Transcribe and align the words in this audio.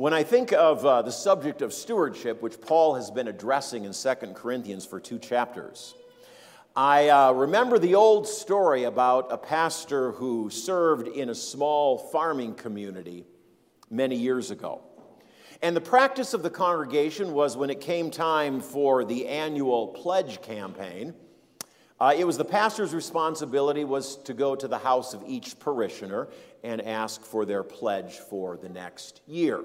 When 0.00 0.14
I 0.14 0.22
think 0.22 0.52
of 0.54 0.86
uh, 0.86 1.02
the 1.02 1.12
subject 1.12 1.60
of 1.60 1.74
stewardship, 1.74 2.40
which 2.40 2.58
Paul 2.58 2.94
has 2.94 3.10
been 3.10 3.28
addressing 3.28 3.84
in 3.84 3.92
2 3.92 4.14
Corinthians 4.32 4.86
for 4.86 4.98
two 4.98 5.18
chapters, 5.18 5.94
I 6.74 7.10
uh, 7.10 7.32
remember 7.32 7.78
the 7.78 7.96
old 7.96 8.26
story 8.26 8.84
about 8.84 9.30
a 9.30 9.36
pastor 9.36 10.12
who 10.12 10.48
served 10.48 11.06
in 11.06 11.28
a 11.28 11.34
small 11.34 11.98
farming 11.98 12.54
community 12.54 13.26
many 13.90 14.16
years 14.16 14.50
ago. 14.50 14.80
And 15.60 15.76
the 15.76 15.82
practice 15.82 16.32
of 16.32 16.42
the 16.42 16.48
congregation 16.48 17.34
was 17.34 17.58
when 17.58 17.68
it 17.68 17.82
came 17.82 18.10
time 18.10 18.60
for 18.60 19.04
the 19.04 19.28
annual 19.28 19.88
pledge 19.88 20.40
campaign, 20.40 21.12
uh, 22.00 22.14
it 22.16 22.24
was 22.24 22.38
the 22.38 22.44
pastor's 22.46 22.94
responsibility 22.94 23.84
was 23.84 24.16
to 24.22 24.32
go 24.32 24.56
to 24.56 24.66
the 24.66 24.78
house 24.78 25.12
of 25.12 25.22
each 25.26 25.58
parishioner 25.58 26.28
and 26.64 26.80
ask 26.80 27.22
for 27.22 27.44
their 27.44 27.62
pledge 27.62 28.14
for 28.14 28.56
the 28.56 28.70
next 28.70 29.20
year. 29.26 29.62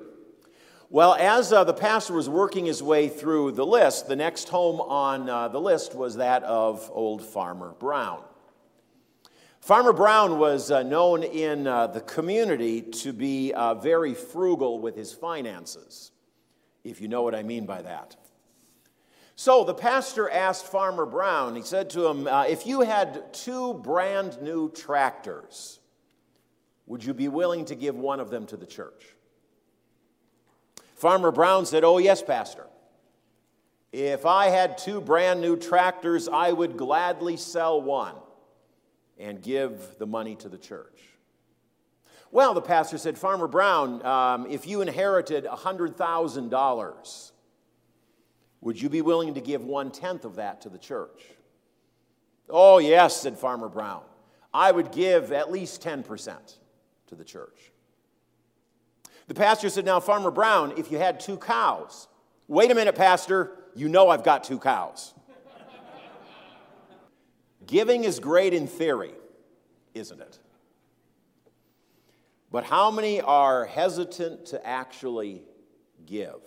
Well, 0.95 1.13
as 1.15 1.51
uh, 1.51 1.65
the 1.65 1.73
pastor 1.73 2.13
was 2.13 2.29
working 2.29 2.67
his 2.67 2.81
way 2.81 3.09
through 3.09 3.51
the 3.51 3.65
list, 3.65 4.07
the 4.07 4.15
next 4.15 4.47
home 4.47 4.79
on 4.79 5.29
uh, 5.29 5.49
the 5.49 5.59
list 5.59 5.93
was 5.93 6.15
that 6.15 6.41
of 6.43 6.89
old 6.93 7.21
Farmer 7.21 7.75
Brown. 7.77 8.23
Farmer 9.59 9.91
Brown 9.91 10.39
was 10.39 10.71
uh, 10.71 10.83
known 10.83 11.23
in 11.23 11.67
uh, 11.67 11.87
the 11.87 11.99
community 11.99 12.81
to 12.81 13.11
be 13.11 13.51
uh, 13.51 13.73
very 13.73 14.13
frugal 14.13 14.79
with 14.79 14.95
his 14.95 15.11
finances, 15.11 16.11
if 16.85 17.01
you 17.01 17.09
know 17.09 17.23
what 17.23 17.35
I 17.35 17.43
mean 17.43 17.65
by 17.65 17.81
that. 17.81 18.15
So 19.35 19.65
the 19.65 19.73
pastor 19.73 20.29
asked 20.29 20.65
Farmer 20.65 21.05
Brown, 21.05 21.57
he 21.57 21.61
said 21.61 21.89
to 21.89 22.07
him, 22.07 22.25
uh, 22.25 22.45
If 22.47 22.65
you 22.65 22.79
had 22.79 23.33
two 23.33 23.73
brand 23.73 24.41
new 24.41 24.71
tractors, 24.71 25.81
would 26.85 27.03
you 27.03 27.13
be 27.13 27.27
willing 27.27 27.65
to 27.65 27.75
give 27.75 27.97
one 27.97 28.21
of 28.21 28.29
them 28.29 28.45
to 28.45 28.55
the 28.55 28.65
church? 28.65 29.14
Farmer 30.95 31.31
Brown 31.31 31.65
said, 31.65 31.83
Oh, 31.83 31.97
yes, 31.97 32.21
Pastor. 32.21 32.65
If 33.91 34.25
I 34.25 34.47
had 34.47 34.77
two 34.77 34.99
brand 34.99 35.39
new 35.39 35.55
tractors, 35.55 36.27
I 36.27 36.51
would 36.51 36.75
gladly 36.75 37.37
sell 37.37 37.81
one 37.81 38.15
and 39.17 39.41
give 39.41 39.97
the 39.99 40.05
money 40.05 40.35
to 40.37 40.49
the 40.49 40.57
church. 40.57 41.01
Well, 42.31 42.53
the 42.53 42.61
pastor 42.61 42.97
said, 42.97 43.17
Farmer 43.17 43.47
Brown, 43.47 44.05
um, 44.05 44.47
if 44.49 44.67
you 44.67 44.81
inherited 44.81 45.45
$100,000, 45.45 47.31
would 48.59 48.81
you 48.81 48.89
be 48.89 49.01
willing 49.01 49.33
to 49.35 49.41
give 49.41 49.63
one 49.63 49.91
tenth 49.91 50.25
of 50.25 50.35
that 50.35 50.61
to 50.61 50.69
the 50.69 50.77
church? 50.77 51.23
Oh, 52.49 52.79
yes, 52.79 53.21
said 53.21 53.37
Farmer 53.37 53.69
Brown. 53.69 54.01
I 54.53 54.71
would 54.71 54.91
give 54.91 55.31
at 55.31 55.51
least 55.51 55.81
10% 55.81 56.35
to 57.07 57.15
the 57.15 57.23
church. 57.23 57.71
The 59.27 59.33
pastor 59.33 59.69
said, 59.69 59.85
Now, 59.85 59.99
Farmer 59.99 60.31
Brown, 60.31 60.73
if 60.77 60.91
you 60.91 60.97
had 60.97 61.19
two 61.19 61.37
cows, 61.37 62.07
wait 62.47 62.71
a 62.71 62.75
minute, 62.75 62.95
Pastor, 62.95 63.51
you 63.75 63.89
know 63.89 64.09
I've 64.09 64.23
got 64.23 64.43
two 64.43 64.59
cows. 64.59 65.13
Giving 67.65 68.03
is 68.03 68.19
great 68.19 68.53
in 68.53 68.67
theory, 68.67 69.13
isn't 69.95 70.21
it? 70.21 70.39
But 72.51 72.63
how 72.63 72.91
many 72.91 73.21
are 73.21 73.65
hesitant 73.65 74.45
to 74.47 74.65
actually 74.65 75.43
give? 76.05 76.39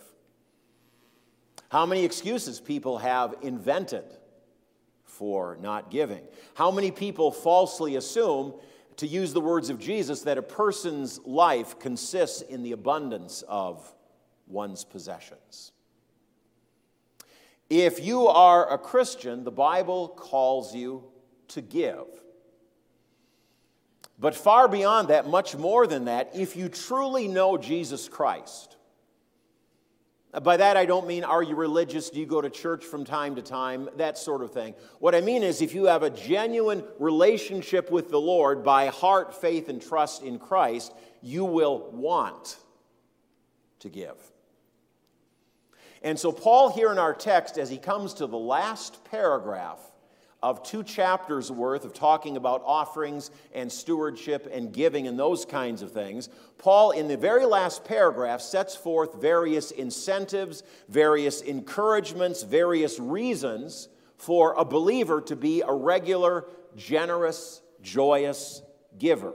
How 1.71 1.85
many 1.85 2.05
excuses 2.05 2.61
people 2.61 2.99
have 2.99 3.35
invented 3.43 4.05
for 5.05 5.59
not 5.61 5.91
giving? 5.91 6.23
How 6.55 6.71
many 6.71 6.91
people 6.91 7.31
falsely 7.33 7.97
assume 7.97 8.55
to 8.99 9.07
use 9.07 9.33
the 9.33 9.41
words 9.41 9.71
of 9.71 9.79
Jesus, 9.79 10.23
that 10.23 10.39
a 10.39 10.43
person's 10.43 11.21
life 11.25 11.79
consists 11.79 12.43
in 12.43 12.63
the 12.63 12.73
abundance 12.73 13.43
of 13.49 13.95
one's 14.47 14.85
possessions. 14.85 15.73
If 17.71 18.05
you 18.05 18.27
are 18.29 18.73
a 18.73 18.79
Christian, 18.79 19.45
the 19.45 19.51
Bible 19.51 20.09
calls 20.09 20.75
you 20.75 21.05
to 21.49 21.61
give. 21.61 22.07
But 24.19 24.35
far 24.35 24.67
beyond 24.67 25.09
that, 25.09 25.29
much 25.29 25.55
more 25.55 25.87
than 25.87 26.07
that, 26.07 26.31
if 26.35 26.57
you 26.57 26.69
truly 26.69 27.29
know 27.29 27.57
Jesus 27.57 28.09
Christ, 28.09 28.78
Uh, 30.33 30.41
by 30.41 30.57
that, 30.59 30.77
I 30.77 30.85
don't 30.85 31.07
mean 31.07 31.25
are 31.25 31.43
you 31.43 31.57
religious? 31.57 32.11
Do 32.11 32.21
you 32.21 32.27
go 32.27 32.41
to 32.41 32.51
church 32.51 32.85
from 32.85 33.05
time 33.05 33.35
to 33.37 33.43
time? 33.43 33.89
That 33.97 34.19
sort 34.19 34.43
of 34.43 34.53
thing. 34.53 34.75
What 34.99 35.15
I 35.15 35.21
mean 35.21 35.43
is 35.43 35.63
if 35.63 35.75
you 35.75 35.87
have 35.87 36.03
a 36.03 36.11
genuine 36.11 36.85
relationship 36.99 37.91
with 37.91 38.11
the 38.11 38.21
Lord 38.21 38.63
by 38.63 38.89
heart, 38.89 39.41
faith, 39.41 39.69
and 39.69 39.81
trust 39.81 40.23
in 40.23 40.39
Christ, 40.39 40.93
you 41.23 41.45
will 41.45 41.91
want 41.93 42.59
to 43.81 43.89
give. 43.89 44.17
And 46.03 46.19
so, 46.19 46.31
Paul, 46.31 46.71
here 46.71 46.93
in 46.93 46.99
our 46.99 47.15
text, 47.15 47.59
as 47.59 47.71
he 47.71 47.79
comes 47.79 48.15
to 48.15 48.27
the 48.27 48.39
last 48.39 49.05
paragraph, 49.05 49.81
of 50.43 50.63
two 50.63 50.85
chapters 50.85 51.51
worth 51.51 51.85
of 51.85 51.93
talking 51.93 52.37
about 52.37 52.63
offerings 52.65 53.31
and 53.53 53.71
stewardship 53.71 54.49
and 54.53 54.73
giving 54.73 55.09
and 55.09 55.19
those 55.19 55.45
kinds 55.45 55.83
of 55.83 55.91
things, 55.93 56.29
Paul, 56.59 56.93
in 56.93 57.09
the 57.09 57.17
very 57.17 57.45
last 57.45 57.85
paragraph, 57.85 58.41
sets 58.41 58.77
forth 58.77 59.21
various 59.21 59.71
incentives, 59.71 60.63
various 60.89 61.41
encouragements, 61.41 62.43
various 62.43 63.01
reasons 63.01 63.89
for 64.17 64.55
a 64.55 64.65
believer 64.65 65.21
to 65.23 65.37
be 65.37 65.63
a 65.63 65.73
regular, 65.73 66.47
generous, 66.77 67.61
joyous 67.83 68.63
giver. 68.99 69.35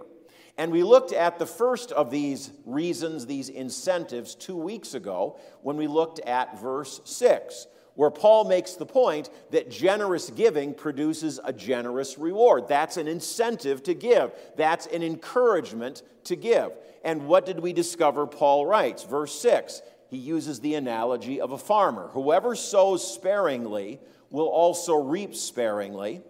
And 0.58 0.72
we 0.72 0.84
looked 0.84 1.14
at 1.14 1.40
the 1.40 1.46
first 1.46 1.92
of 1.92 2.12
these 2.12 2.52
reasons, 2.66 3.26
these 3.26 3.50
incentives, 3.50 4.36
two 4.36 4.56
weeks 4.56 4.94
ago 4.94 5.40
when 5.62 5.78
we 5.78 5.88
looked 5.88 6.20
at 6.20 6.62
verse 6.62 7.02
6 7.06 7.68
where 7.96 8.10
Paul 8.10 8.46
makes 8.46 8.74
the 8.74 8.86
point 8.86 9.30
that 9.52 9.70
generous 9.70 10.30
giving 10.30 10.74
produces 10.74 11.40
a 11.44 11.54
generous 11.54 12.18
reward. 12.18 12.68
That's 12.68 12.98
an 12.98 13.08
incentive 13.08 13.84
to 13.84 13.94
give, 13.94 14.32
that's 14.56 14.88
an 14.88 15.04
encouragement 15.04 16.02
to 16.26 16.36
give. 16.36 16.72
And 17.04 17.28
what 17.28 17.46
did 17.46 17.60
we 17.60 17.74
discover 17.74 18.26
Paul 18.26 18.66
writes? 18.66 19.04
Verse 19.04 19.38
6 19.40 19.82
he 20.14 20.20
uses 20.20 20.60
the 20.60 20.76
analogy 20.76 21.42
of 21.42 21.54
a 21.54 21.58
farmer. 21.58 22.10
Whoever 22.10 22.54
sows 22.54 23.16
sparingly 23.16 24.00
will 24.30 24.48
also 24.48 24.94
reap 24.94 25.34
sparingly, 25.34 26.22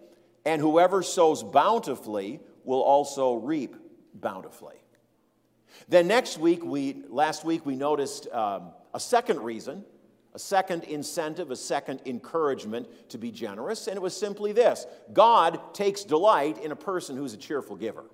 and 0.46 0.58
whoever 0.58 1.02
sows 1.02 1.42
bountifully 1.42 2.40
will 2.64 2.80
also 2.80 3.34
reap 3.34 3.76
bountifully. 4.14 4.76
Then 5.86 6.06
next 6.06 6.38
week, 6.38 6.64
we, 6.64 7.02
last 7.10 7.44
week, 7.44 7.66
we 7.66 7.76
noticed 7.76 8.26
um, 8.28 8.70
a 8.94 9.00
second 9.00 9.40
reason 9.40 9.84
a 10.34 10.38
second 10.38 10.84
incentive, 10.84 11.50
a 11.50 11.56
second 11.56 12.00
encouragement 12.06 12.88
to 13.10 13.18
be 13.18 13.30
generous, 13.30 13.86
and 13.86 13.96
it 13.96 14.02
was 14.02 14.16
simply 14.16 14.52
this 14.52 14.86
God 15.12 15.74
takes 15.74 16.04
delight 16.04 16.62
in 16.62 16.72
a 16.72 16.76
person 16.76 17.16
who's 17.16 17.34
a 17.34 17.38
cheerful 17.38 17.76
giver. 17.76 18.04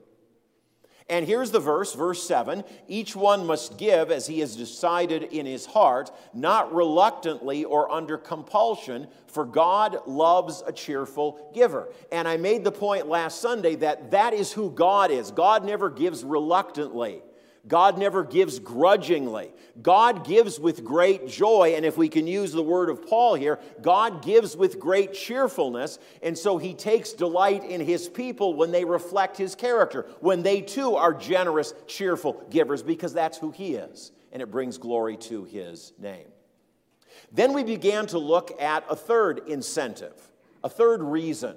And 1.09 1.27
here's 1.27 1.51
the 1.51 1.59
verse, 1.59 1.93
verse 1.93 2.23
7 2.23 2.63
each 2.87 3.17
one 3.17 3.45
must 3.45 3.77
give 3.79 4.13
as 4.13 4.29
he 4.29 4.41
has 4.41 4.55
decided 4.55 5.25
in 5.25 5.45
his 5.45 5.67
heart, 5.67 6.13
not 6.33 6.73
reluctantly 6.73 7.65
or 7.65 7.91
under 7.91 8.17
compulsion, 8.17 9.09
for 9.27 9.45
God 9.45 10.07
loves 10.07 10.63
a 10.67 10.73
cheerful 10.73 11.51
giver. 11.53 11.93
And 12.13 12.29
I 12.29 12.37
made 12.37 12.63
the 12.63 12.71
point 12.71 13.09
last 13.09 13.41
Sunday 13.41 13.75
that 13.77 14.13
that 14.13 14.35
is 14.35 14.53
who 14.53 14.71
God 14.71 15.11
is. 15.11 15.33
God 15.33 15.65
never 15.65 15.91
gives 15.91 16.23
reluctantly. 16.23 17.23
God 17.69 17.99
never 17.99 18.25
gives 18.25 18.59
grudgingly. 18.59 19.53
God 19.83 20.27
gives 20.27 20.59
with 20.59 20.85
great 20.85 21.29
joy. 21.29 21.75
And 21.77 21.85
if 21.85 21.97
we 21.97 22.09
can 22.09 22.27
use 22.27 22.53
the 22.53 22.63
word 22.63 22.89
of 22.89 23.07
Paul 23.07 23.35
here, 23.35 23.59
God 23.83 24.23
gives 24.23 24.57
with 24.57 24.81
great 24.81 25.13
cheerfulness. 25.13 25.99
And 26.23 26.37
so 26.37 26.59
he 26.59 26.75
takes 26.75 27.13
delight 27.13 27.65
in 27.65 27.81
his 27.81 28.09
people 28.09 28.55
when 28.55 28.71
they 28.71 28.85
reflect 28.85 29.37
his 29.37 29.55
character, 29.55 30.07
when 30.21 30.43
they 30.43 30.61
too 30.61 30.97
are 30.97 31.13
generous, 31.13 31.75
cheerful 31.87 32.43
givers, 32.51 32.83
because 32.83 33.13
that's 33.13 33.39
who 33.39 33.51
he 33.51 33.75
is. 33.75 34.13
And 34.33 34.41
it 34.43 34.51
brings 34.51 34.79
glory 34.79 35.17
to 35.19 35.45
his 35.45 35.93
name. 35.99 36.27
Then 37.33 37.53
we 37.53 37.63
began 37.63 38.07
to 38.09 38.19
look 38.19 38.61
at 38.61 38.85
a 38.89 38.97
third 38.97 39.43
incentive, 39.49 40.15
a 40.65 40.69
third 40.69 41.03
reason, 41.03 41.57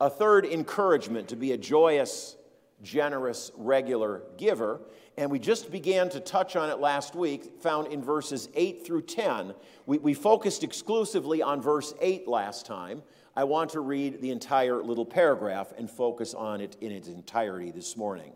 a 0.00 0.10
third 0.10 0.44
encouragement 0.46 1.28
to 1.28 1.36
be 1.36 1.52
a 1.52 1.58
joyous, 1.58 2.36
generous, 2.82 3.50
regular 3.56 4.22
giver 4.36 4.80
and 5.20 5.30
we 5.30 5.38
just 5.38 5.70
began 5.70 6.08
to 6.08 6.18
touch 6.20 6.56
on 6.56 6.70
it 6.70 6.78
last 6.78 7.14
week, 7.14 7.60
found 7.60 7.92
in 7.92 8.02
verses 8.02 8.48
8 8.54 8.86
through 8.86 9.02
10. 9.02 9.54
We, 9.84 9.98
we 9.98 10.14
focused 10.14 10.64
exclusively 10.64 11.42
on 11.42 11.60
verse 11.60 11.92
8 12.00 12.26
last 12.26 12.64
time. 12.64 13.02
I 13.36 13.44
want 13.44 13.70
to 13.72 13.80
read 13.80 14.22
the 14.22 14.30
entire 14.30 14.82
little 14.82 15.04
paragraph 15.04 15.74
and 15.76 15.90
focus 15.90 16.32
on 16.32 16.62
it 16.62 16.78
in 16.80 16.90
its 16.90 17.06
entirety 17.06 17.70
this 17.70 17.98
morning. 17.98 18.32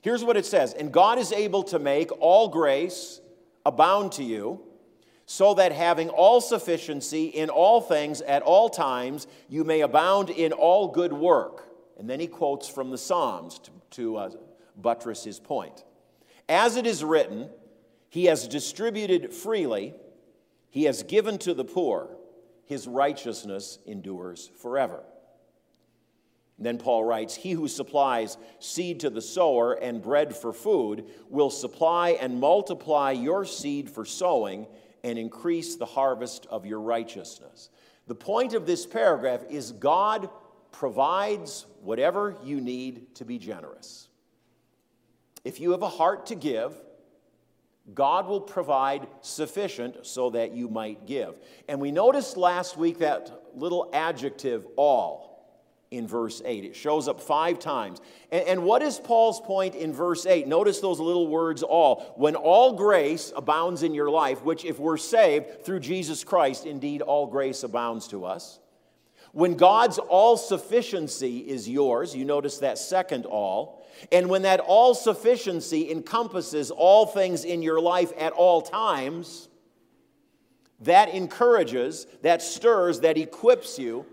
Here's 0.00 0.22
what 0.22 0.36
it 0.36 0.46
says 0.46 0.74
And 0.74 0.92
God 0.92 1.18
is 1.18 1.32
able 1.32 1.64
to 1.64 1.80
make 1.80 2.10
all 2.20 2.46
grace 2.46 3.20
abound 3.66 4.12
to 4.12 4.22
you, 4.22 4.60
so 5.26 5.54
that 5.54 5.72
having 5.72 6.08
all 6.08 6.40
sufficiency 6.40 7.26
in 7.26 7.50
all 7.50 7.80
things 7.80 8.20
at 8.20 8.42
all 8.42 8.68
times, 8.68 9.26
you 9.48 9.64
may 9.64 9.80
abound 9.80 10.30
in 10.30 10.52
all 10.52 10.86
good 10.86 11.12
work. 11.12 11.73
And 11.98 12.08
then 12.08 12.20
he 12.20 12.26
quotes 12.26 12.68
from 12.68 12.90
the 12.90 12.98
Psalms 12.98 13.58
to, 13.60 13.70
to 13.90 14.16
uh, 14.16 14.30
buttress 14.76 15.24
his 15.24 15.38
point. 15.38 15.84
As 16.48 16.76
it 16.76 16.86
is 16.86 17.04
written, 17.04 17.48
He 18.08 18.26
has 18.26 18.48
distributed 18.48 19.32
freely, 19.32 19.94
he 20.70 20.84
has 20.84 21.04
given 21.04 21.38
to 21.38 21.54
the 21.54 21.64
poor, 21.64 22.16
his 22.66 22.88
righteousness 22.88 23.78
endures 23.86 24.50
forever. 24.60 25.04
then 26.58 26.78
Paul 26.78 27.04
writes, 27.04 27.36
He 27.36 27.52
who 27.52 27.68
supplies 27.68 28.36
seed 28.58 29.00
to 29.00 29.10
the 29.10 29.22
sower 29.22 29.74
and 29.74 30.02
bread 30.02 30.34
for 30.34 30.52
food 30.52 31.04
will 31.28 31.50
supply 31.50 32.10
and 32.10 32.40
multiply 32.40 33.12
your 33.12 33.44
seed 33.44 33.88
for 33.88 34.04
sowing 34.04 34.66
and 35.04 35.18
increase 35.18 35.76
the 35.76 35.86
harvest 35.86 36.46
of 36.50 36.66
your 36.66 36.80
righteousness. 36.80 37.70
The 38.06 38.14
point 38.14 38.52
of 38.52 38.66
this 38.66 38.84
paragraph 38.86 39.44
is 39.48 39.72
God 39.72 40.28
provides 40.74 41.66
whatever 41.82 42.36
you 42.42 42.60
need 42.60 43.14
to 43.14 43.24
be 43.24 43.38
generous. 43.38 44.08
If 45.44 45.60
you 45.60 45.70
have 45.70 45.82
a 45.82 45.88
heart 45.88 46.26
to 46.26 46.34
give, 46.34 46.74
God 47.94 48.26
will 48.26 48.40
provide 48.40 49.06
sufficient 49.20 50.04
so 50.04 50.30
that 50.30 50.52
you 50.52 50.68
might 50.68 51.06
give. 51.06 51.38
And 51.68 51.80
we 51.80 51.92
noticed 51.92 52.36
last 52.36 52.76
week 52.76 52.98
that 52.98 53.30
little 53.54 53.88
adjective, 53.92 54.66
all, 54.76 55.30
in 55.92 56.08
verse 56.08 56.42
8. 56.44 56.64
It 56.64 56.74
shows 56.74 57.06
up 57.06 57.20
five 57.20 57.60
times. 57.60 58.00
And, 58.32 58.48
and, 58.48 58.64
what 58.64 58.82
is 58.82 58.98
Paul's 58.98 59.40
point 59.40 59.76
in 59.76 59.92
verse 59.92 60.26
8? 60.26 60.48
Notice 60.48 60.80
those 60.80 60.98
little 60.98 61.28
words, 61.28 61.62
all. 61.62 62.14
When 62.16 62.34
all 62.34 62.72
grace 62.72 63.32
abounds 63.36 63.84
in 63.84 63.94
your 63.94 64.10
life, 64.10 64.42
which, 64.42 64.64
if 64.64 64.80
we're 64.80 64.96
saved 64.96 65.64
through 65.64 65.80
Jesus 65.80 66.24
Christ, 66.24 66.66
indeed 66.66 67.00
all 67.00 67.28
grace 67.28 67.62
abounds 67.62 68.08
to 68.08 68.24
us. 68.24 68.58
When 69.34 69.56
God's 69.56 69.98
all 69.98 70.36
sufficiency 70.36 71.38
is 71.38 71.68
yours, 71.68 72.14
you 72.14 72.24
notice 72.24 72.58
that 72.58 72.78
second 72.78 73.26
all. 73.26 73.84
And 74.12 74.30
when 74.30 74.42
that 74.42 74.60
all 74.60 74.94
sufficiency 74.94 75.90
encompasses 75.90 76.70
all 76.70 77.04
things 77.04 77.44
in 77.44 77.60
your 77.60 77.80
life 77.80 78.12
at 78.16 78.32
all 78.32 78.62
times, 78.62 79.48
that 80.80 81.08
encourages, 81.08 82.06
that 82.22 82.42
stirs, 82.42 83.00
that 83.00 83.18
equips 83.18 83.76
you 83.76 84.06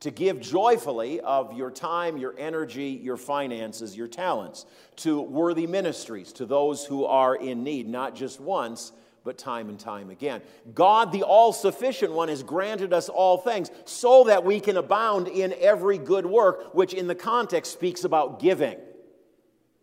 to 0.00 0.10
give 0.10 0.40
joyfully 0.40 1.20
of 1.20 1.52
your 1.52 1.70
time, 1.70 2.16
your 2.16 2.34
energy, 2.38 2.98
your 3.02 3.18
finances, 3.18 3.94
your 3.94 4.08
talents 4.08 4.64
to 4.96 5.20
worthy 5.20 5.66
ministries, 5.66 6.32
to 6.32 6.46
those 6.46 6.86
who 6.86 7.04
are 7.04 7.36
in 7.36 7.62
need, 7.62 7.86
not 7.86 8.14
just 8.14 8.40
once, 8.40 8.92
but 9.24 9.38
time 9.38 9.68
and 9.68 9.78
time 9.78 10.10
again. 10.10 10.42
God, 10.74 11.12
the 11.12 11.22
all 11.22 11.52
sufficient 11.52 12.12
one, 12.12 12.28
has 12.28 12.42
granted 12.42 12.92
us 12.92 13.08
all 13.08 13.38
things 13.38 13.70
so 13.84 14.24
that 14.24 14.44
we 14.44 14.60
can 14.60 14.76
abound 14.76 15.28
in 15.28 15.54
every 15.60 15.98
good 15.98 16.26
work, 16.26 16.74
which 16.74 16.94
in 16.94 17.06
the 17.06 17.14
context 17.14 17.72
speaks 17.72 18.04
about 18.04 18.40
giving, 18.40 18.78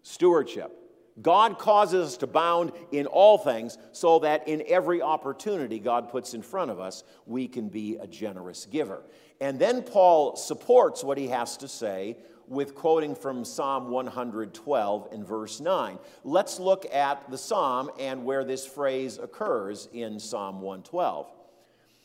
stewardship. 0.01 0.73
God 1.21 1.57
causes 1.57 2.09
us 2.09 2.17
to 2.17 2.25
abound 2.25 2.71
in 2.91 3.07
all 3.07 3.37
things 3.37 3.77
so 3.91 4.19
that 4.19 4.47
in 4.47 4.63
every 4.67 5.01
opportunity 5.01 5.79
God 5.79 6.09
puts 6.09 6.33
in 6.33 6.43
front 6.43 6.69
of 6.69 6.79
us, 6.79 7.03
we 7.25 7.47
can 7.47 7.69
be 7.69 7.97
a 7.97 8.05
generous 8.05 8.65
giver. 8.65 9.01
And 9.41 9.57
then 9.57 9.81
Paul 9.81 10.35
supports 10.35 11.03
what 11.03 11.17
he 11.17 11.27
has 11.29 11.57
to 11.57 11.67
say 11.67 12.17
with 12.47 12.75
quoting 12.75 13.15
from 13.15 13.44
Psalm 13.44 13.89
112 13.89 15.09
in 15.11 15.23
verse 15.23 15.59
9. 15.59 15.99
Let's 16.23 16.59
look 16.59 16.85
at 16.94 17.29
the 17.29 17.38
psalm 17.38 17.91
and 17.99 18.23
where 18.25 18.44
this 18.44 18.65
phrase 18.65 19.17
occurs 19.17 19.89
in 19.94 20.19
Psalm 20.19 20.61
112. 20.61 21.31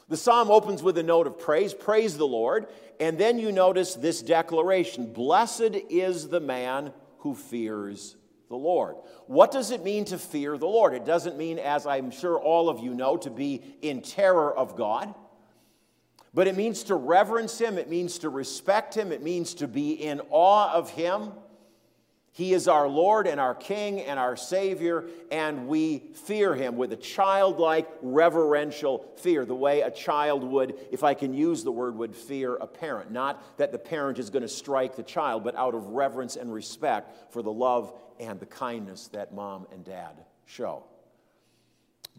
The 0.09 0.17
psalm 0.17 0.51
opens 0.51 0.83
with 0.83 0.99
a 0.99 1.03
note 1.03 1.27
of 1.27 1.39
praise, 1.39 1.73
praise 1.73 2.17
the 2.17 2.27
Lord, 2.27 2.67
and 3.01 3.17
then 3.17 3.39
you 3.39 3.53
notice 3.53 3.95
this 3.95 4.21
declaration 4.21 5.13
Blessed 5.13 5.77
is 5.89 6.29
the 6.29 6.41
man 6.41 6.93
who 7.19 7.35
fears 7.35 8.17
the 8.49 8.57
Lord. 8.57 8.97
What 9.27 9.51
does 9.51 9.71
it 9.71 9.83
mean 9.83 10.05
to 10.07 10.19
fear 10.19 10.59
the 10.59 10.67
Lord? 10.67 10.93
It 10.93 11.07
doesn't 11.07 11.39
mean, 11.39 11.59
as 11.59 11.87
I'm 11.87 12.11
sure 12.11 12.39
all 12.39 12.69
of 12.69 12.81
you 12.81 12.93
know, 12.93 13.17
to 13.17 13.31
be 13.31 13.63
in 13.81 14.03
terror 14.03 14.55
of 14.55 14.77
God. 14.77 15.15
But 16.35 16.49
it 16.49 16.57
means 16.57 16.85
to 16.85 16.95
reverence 16.95 17.59
him, 17.59 17.77
it 17.77 17.91
means 17.91 18.19
to 18.21 18.31
respect 18.31 18.95
him, 18.95 19.13
it 19.13 19.23
means 19.23 19.55
to 19.55 19.69
be 19.69 19.93
in 19.93 20.21
awe 20.31 20.73
of 20.73 20.91
him. 20.91 21.33
He 22.35 22.55
is 22.55 22.67
our 22.67 22.89
Lord 22.89 23.27
and 23.27 23.39
our 23.39 23.55
King 23.55 24.01
and 24.01 24.19
our 24.19 24.37
Savior, 24.37 25.05
and 25.31 25.69
we 25.69 25.99
fear 26.15 26.55
Him 26.55 26.79
with 26.79 26.91
a 26.95 26.97
childlike, 26.97 27.87
reverential 28.01 29.07
fear, 29.17 29.45
the 29.45 29.55
way 29.55 29.83
a 29.83 29.91
child 29.91 30.43
would, 30.43 30.75
if 30.91 31.05
I 31.05 31.13
can 31.13 31.35
use 31.35 31.63
the 31.63 31.71
word, 31.71 31.95
would 31.97 32.17
fear 32.17 32.55
a 32.55 32.67
parent. 32.67 33.11
Not 33.11 33.59
that 33.59 33.71
the 33.71 33.79
parent 33.79 34.19
is 34.19 34.31
going 34.31 34.43
to 34.43 34.49
strike 34.49 34.97
the 34.97 35.03
child, 35.03 35.45
but 35.45 35.55
out 35.57 35.75
of 35.75 35.89
reverence 35.89 36.37
and 36.37 36.51
respect 36.51 37.35
for 37.35 37.43
the 37.43 37.53
love 37.53 37.93
and 38.19 38.41
the 38.41 38.47
kindness 38.47 39.09
that 39.09 39.35
mom 39.35 39.67
and 39.71 39.85
dad 39.85 40.25
show. 40.47 40.85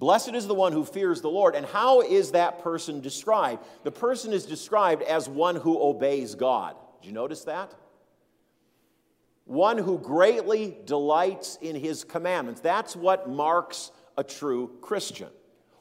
Blessed 0.04 0.36
is 0.36 0.48
the 0.48 0.54
one 0.54 0.74
who 0.74 0.84
fears 0.84 1.22
the 1.22 1.30
Lord. 1.30 1.56
And 1.56 1.66
how 1.66 2.02
is 2.02 2.32
that 2.32 2.62
person 2.62 3.00
described? 3.00 3.64
The 3.86 3.92
person 3.92 4.34
is 4.34 4.46
described 4.46 5.02
as 5.02 5.30
one 5.30 5.56
who 5.56 5.82
obeys 5.82 6.36
God. 6.36 6.76
Did 7.00 7.08
you 7.08 7.14
notice 7.14 7.46
that? 7.46 7.74
One 9.46 9.78
who 9.78 9.98
greatly 9.98 10.76
delights 10.84 11.58
in 11.62 11.78
his 11.78 12.04
commandments. 12.04 12.60
That's 12.60 12.98
what 12.98 13.30
marks 13.30 13.92
a 14.18 14.26
true 14.26 14.72
Christian. 14.82 15.30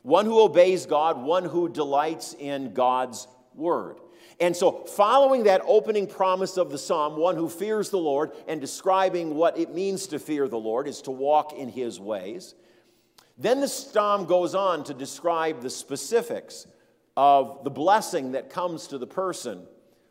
One 0.02 0.24
who 0.24 0.38
obeys 0.38 0.86
God, 0.86 1.20
one 1.20 1.44
who 1.44 1.68
delights 1.68 2.36
in 2.38 2.74
God's 2.74 3.26
word. 3.56 3.96
And 4.38 4.56
so, 4.56 4.84
following 4.84 5.42
that 5.44 5.62
opening 5.66 6.06
promise 6.06 6.56
of 6.56 6.70
the 6.70 6.78
psalm, 6.78 7.16
one 7.16 7.34
who 7.34 7.48
fears 7.48 7.90
the 7.90 7.98
Lord 7.98 8.30
and 8.46 8.60
describing 8.60 9.34
what 9.34 9.58
it 9.58 9.74
means 9.74 10.06
to 10.06 10.20
fear 10.20 10.46
the 10.46 10.60
Lord 10.60 10.86
is 10.86 11.02
to 11.02 11.10
walk 11.10 11.54
in 11.54 11.68
his 11.68 11.98
ways. 11.98 12.54
Then 13.38 13.60
the 13.60 13.68
psalm 13.68 14.26
goes 14.26 14.54
on 14.54 14.84
to 14.84 14.94
describe 14.94 15.62
the 15.62 15.70
specifics 15.70 16.66
of 17.16 17.64
the 17.64 17.70
blessing 17.70 18.32
that 18.32 18.50
comes 18.50 18.86
to 18.88 18.98
the 18.98 19.06
person 19.06 19.66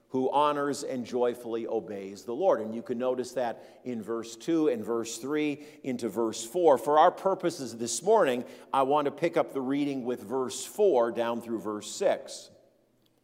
who 0.09 0.29
honors 0.31 0.83
and 0.83 1.05
joyfully 1.05 1.65
obeys 1.67 2.23
the 2.23 2.33
Lord. 2.33 2.59
And 2.59 2.75
you 2.75 2.81
can 2.81 2.97
notice 2.97 3.31
that 3.31 3.63
in 3.85 4.03
verse 4.03 4.35
2 4.35 4.67
and 4.67 4.83
verse 4.83 5.17
3 5.17 5.63
into 5.83 6.09
verse 6.09 6.45
4. 6.45 6.77
For 6.77 6.99
our 6.99 7.11
purposes 7.11 7.77
this 7.77 8.03
morning, 8.03 8.43
I 8.73 8.81
want 8.83 9.05
to 9.05 9.11
pick 9.11 9.37
up 9.37 9.53
the 9.53 9.61
reading 9.61 10.03
with 10.03 10.21
verse 10.21 10.65
4 10.65 11.13
down 11.13 11.41
through 11.41 11.61
verse 11.61 11.89
6. 11.91 12.49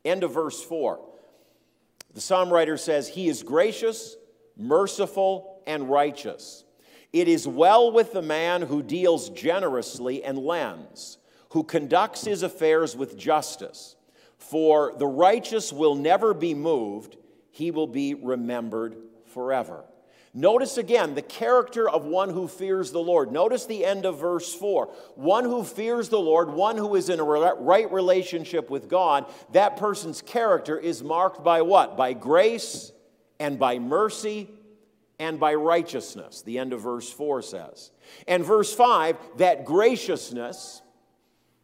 End 0.06 0.24
of 0.24 0.34
verse 0.34 0.64
4. 0.64 1.00
The 2.14 2.22
psalm 2.22 2.52
writer 2.54 2.78
says, 2.78 3.10
He 3.10 3.28
is 3.28 3.44
gracious, 3.44 4.16
merciful, 4.56 5.62
and 5.68 5.90
righteous 5.90 6.64
it 7.14 7.28
is 7.28 7.48
well 7.48 7.92
with 7.92 8.14
the 8.14 8.22
man 8.22 8.64
who 8.64 8.84
deals 8.84 9.30
generously 9.30 10.24
and 10.24 10.38
lends, 10.38 11.18
who 11.50 11.64
conducts 11.64 12.26
his 12.26 12.44
affairs 12.44 12.96
with 12.96 13.18
justice. 13.18 13.96
For 14.38 14.94
the 14.98 15.08
righteous 15.08 15.74
will 15.74 15.96
never 15.96 16.34
be 16.34 16.54
moved, 16.54 17.18
he 17.52 17.72
will 17.72 17.88
be 17.88 18.14
remembered 18.14 18.98
forever. 19.34 19.84
Notice 20.34 20.78
again 20.78 21.16
the 21.16 21.24
character 21.24 21.90
of 21.90 22.06
one 22.06 22.30
who 22.30 22.48
fears 22.48 22.92
the 22.92 23.00
Lord. 23.00 23.32
Notice 23.32 23.66
the 23.66 23.84
end 23.84 24.06
of 24.06 24.20
verse 24.20 24.54
4. 24.54 24.86
One 25.16 25.46
who 25.46 25.64
fears 25.64 26.10
the 26.10 26.20
Lord, 26.20 26.52
one 26.52 26.78
who 26.78 26.96
is 26.96 27.10
in 27.10 27.20
a 27.20 27.24
right 27.24 27.92
relationship 27.92 28.70
with 28.70 28.88
God, 28.88 29.26
that 29.54 29.78
person's 29.78 30.22
character 30.22 30.78
is 30.78 31.02
marked 31.02 31.44
by 31.44 31.64
what? 31.64 31.98
By 31.98 32.14
grace 32.14 32.92
and 33.40 33.58
by 33.58 33.80
mercy 33.80 34.50
and 35.20 35.40
by 35.40 35.56
righteousness, 35.56 36.42
the 36.44 36.60
end 36.60 36.74
of 36.74 36.82
verse 36.82 37.12
4 37.12 37.42
says. 37.42 37.92
And 38.28 38.46
verse 38.46 38.74
5, 38.74 39.18
that 39.38 39.66
graciousness, 39.66 40.82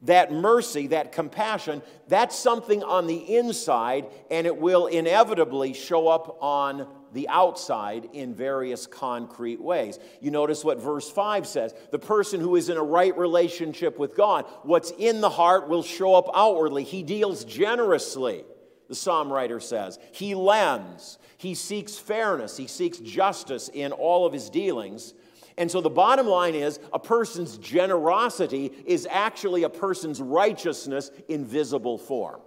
that 0.01 0.31
mercy, 0.31 0.88
that 0.88 1.12
compassion, 1.12 1.81
that's 2.07 2.38
something 2.38 2.83
on 2.83 3.07
the 3.07 3.36
inside, 3.38 4.07
and 4.31 4.48
it 4.48 4.57
will 4.57 4.88
inevitably 4.88 5.74
show 5.74 6.07
up 6.07 6.38
on 6.41 6.88
the 7.13 7.29
outside 7.29 8.10
in 8.13 8.33
various 8.33 8.88
concrete 8.88 9.62
ways. 9.62 10.00
You 10.19 10.31
notice 10.31 10.63
what 10.63 10.81
verse 10.81 11.10
5 11.12 11.45
says 11.45 11.75
the 11.91 12.00
person 12.00 12.41
who 12.41 12.55
is 12.55 12.69
in 12.69 12.77
a 12.77 12.83
right 12.83 13.15
relationship 13.15 14.00
with 14.00 14.15
God, 14.15 14.45
what's 14.63 14.91
in 14.98 15.22
the 15.22 15.29
heart 15.29 15.69
will 15.69 15.83
show 15.83 16.15
up 16.15 16.29
outwardly. 16.33 16.83
He 16.83 17.03
deals 17.03 17.45
generously 17.45 18.45
the 18.93 19.00
psalm 19.00 19.33
writer 19.33 19.59
says. 19.59 19.97
He 20.12 20.35
lends, 20.35 21.17
he 21.38 21.55
seeks 21.55 21.97
fairness, 21.97 22.55
he 22.57 22.67
seeks 22.67 23.00
justice 23.00 23.67
in 23.73 23.91
all 23.91 24.27
of 24.27 24.33
his 24.33 24.51
dealings. 24.51 25.15
And 25.57 25.71
so 25.71 25.81
the 25.81 25.89
bottom 25.89 26.27
line 26.27 26.53
is 26.53 26.79
a 26.93 27.00
person's 27.00 27.57
generosity 27.57 28.71
is 28.85 29.07
actually 29.09 29.63
a 29.63 29.69
person's 29.69 30.21
righteousness 30.21 31.09
in 31.27 31.43
visible 31.43 31.97
form. 31.97 32.39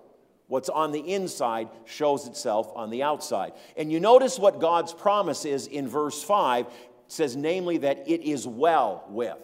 What's 0.47 0.69
on 0.69 0.93
the 0.93 1.00
inside 1.00 1.69
shows 1.85 2.29
itself 2.29 2.71
on 2.76 2.91
the 2.91 3.03
outside. 3.03 3.53
And 3.76 3.91
you 3.91 3.99
notice 3.99 4.38
what 4.38 4.61
God's 4.61 4.95
promise 4.95 5.45
is 5.45 5.67
in 5.67 5.88
verse 5.88 6.23
5 6.23 6.67
it 6.67 6.73
says, 7.09 7.37
namely, 7.37 7.79
that 7.79 8.09
it 8.09 8.23
is 8.23 8.47
well 8.47 9.05
with 9.09 9.38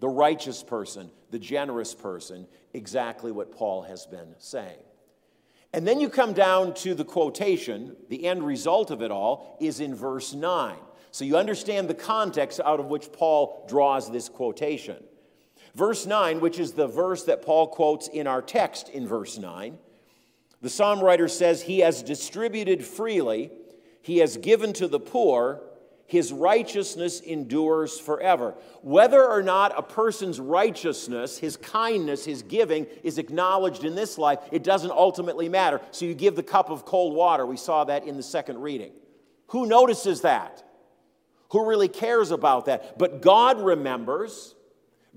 the 0.00 0.08
righteous 0.08 0.64
person, 0.64 1.10
the 1.30 1.38
generous 1.38 1.94
person, 1.94 2.48
exactly 2.74 3.30
what 3.30 3.52
Paul 3.52 3.82
has 3.82 4.06
been 4.06 4.34
saying. 4.38 4.78
And 5.72 5.86
then 5.86 6.00
you 6.00 6.08
come 6.08 6.32
down 6.32 6.74
to 6.74 6.94
the 6.94 7.04
quotation. 7.04 7.96
The 8.08 8.26
end 8.26 8.42
result 8.42 8.90
of 8.90 9.02
it 9.02 9.10
all 9.10 9.56
is 9.60 9.80
in 9.80 9.94
verse 9.94 10.32
9. 10.32 10.76
So 11.10 11.24
you 11.24 11.36
understand 11.36 11.88
the 11.88 11.94
context 11.94 12.60
out 12.64 12.80
of 12.80 12.86
which 12.86 13.12
Paul 13.12 13.66
draws 13.68 14.10
this 14.10 14.28
quotation. 14.28 15.02
Verse 15.74 16.06
9, 16.06 16.40
which 16.40 16.58
is 16.58 16.72
the 16.72 16.86
verse 16.86 17.24
that 17.24 17.42
Paul 17.42 17.68
quotes 17.68 18.08
in 18.08 18.26
our 18.26 18.42
text 18.42 18.88
in 18.88 19.06
verse 19.06 19.38
9, 19.38 19.78
the 20.60 20.70
psalm 20.70 21.00
writer 21.00 21.28
says, 21.28 21.62
He 21.62 21.80
has 21.80 22.02
distributed 22.02 22.84
freely, 22.84 23.52
He 24.02 24.18
has 24.18 24.36
given 24.36 24.72
to 24.74 24.88
the 24.88 25.00
poor, 25.00 25.62
His 26.08 26.32
righteousness 26.32 27.20
endures 27.20 28.00
forever. 28.00 28.54
Whether 28.80 29.22
or 29.22 29.42
not 29.42 29.78
a 29.78 29.82
person's 29.82 30.40
righteousness, 30.40 31.36
his 31.36 31.58
kindness, 31.58 32.24
his 32.24 32.40
giving 32.40 32.86
is 33.02 33.18
acknowledged 33.18 33.84
in 33.84 33.94
this 33.94 34.16
life, 34.16 34.38
it 34.50 34.64
doesn't 34.64 34.90
ultimately 34.90 35.50
matter. 35.50 35.82
So 35.90 36.06
you 36.06 36.14
give 36.14 36.34
the 36.34 36.42
cup 36.42 36.70
of 36.70 36.86
cold 36.86 37.14
water. 37.14 37.44
We 37.44 37.58
saw 37.58 37.84
that 37.84 38.04
in 38.04 38.16
the 38.16 38.22
second 38.22 38.62
reading. 38.62 38.92
Who 39.48 39.66
notices 39.66 40.22
that? 40.22 40.64
Who 41.50 41.68
really 41.68 41.88
cares 41.88 42.30
about 42.30 42.64
that? 42.64 42.98
But 42.98 43.20
God 43.20 43.60
remembers. 43.60 44.54